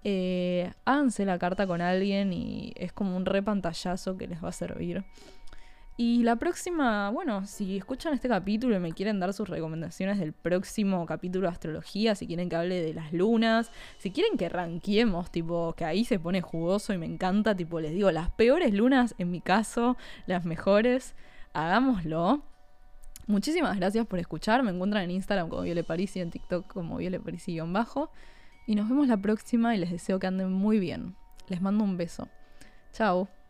Eh, 0.03 0.73
háganse 0.83 1.23
la 1.23 1.39
carta 1.39 1.65
con 1.67 1.79
alguien 1.79 2.33
y 2.33 2.73
es 2.75 2.91
como 2.91 3.15
un 3.15 3.25
repantallazo 3.25 4.17
que 4.17 4.27
les 4.27 4.43
va 4.43 4.49
a 4.49 4.51
servir. 4.51 5.05
Y 5.95 6.23
la 6.23 6.37
próxima, 6.37 7.11
bueno, 7.11 7.45
si 7.45 7.77
escuchan 7.77 8.15
este 8.15 8.27
capítulo 8.27 8.75
y 8.75 8.79
me 8.79 8.93
quieren 8.93 9.19
dar 9.19 9.31
sus 9.31 9.47
recomendaciones 9.47 10.17
del 10.17 10.33
próximo 10.33 11.05
capítulo 11.05 11.47
de 11.47 11.53
astrología, 11.53 12.15
si 12.15 12.25
quieren 12.25 12.49
que 12.49 12.55
hable 12.55 12.81
de 12.81 12.95
las 12.95 13.13
lunas, 13.13 13.71
si 13.99 14.09
quieren 14.09 14.37
que 14.37 14.49
ranquemos, 14.49 15.31
tipo, 15.31 15.73
que 15.77 15.85
ahí 15.85 16.03
se 16.03 16.17
pone 16.17 16.41
jugoso 16.41 16.93
y 16.93 16.97
me 16.97 17.05
encanta, 17.05 17.55
tipo, 17.55 17.79
les 17.79 17.93
digo, 17.93 18.11
las 18.11 18.31
peores 18.31 18.73
lunas, 18.73 19.13
en 19.19 19.29
mi 19.29 19.39
caso, 19.39 19.95
las 20.25 20.45
mejores, 20.45 21.13
hagámoslo. 21.53 22.41
Muchísimas 23.27 23.77
gracias 23.77 24.07
por 24.07 24.17
escuchar, 24.17 24.63
me 24.63 24.71
encuentran 24.71 25.03
en 25.03 25.11
Instagram 25.11 25.47
como 25.47 25.61
Viole 25.61 25.83
París 25.83 26.15
y 26.15 26.21
en 26.21 26.31
TikTok 26.31 26.73
como 26.73 26.97
Viole 26.97 27.19
París-bajo. 27.19 28.09
Y 28.65 28.73
nos 28.73 28.89
vemos 28.89 29.07
la 29.07 29.17
próxima 29.17 29.75
y 29.75 29.77
les 29.77 29.91
deseo 29.91 30.17
que 30.17 30.25
anden 30.25 30.51
muy 30.51 30.79
bien. 30.79 31.15
Les 31.49 31.61
mando 31.61 31.83
un 31.83 31.97
beso. 31.97 32.27
Chao. 32.93 33.42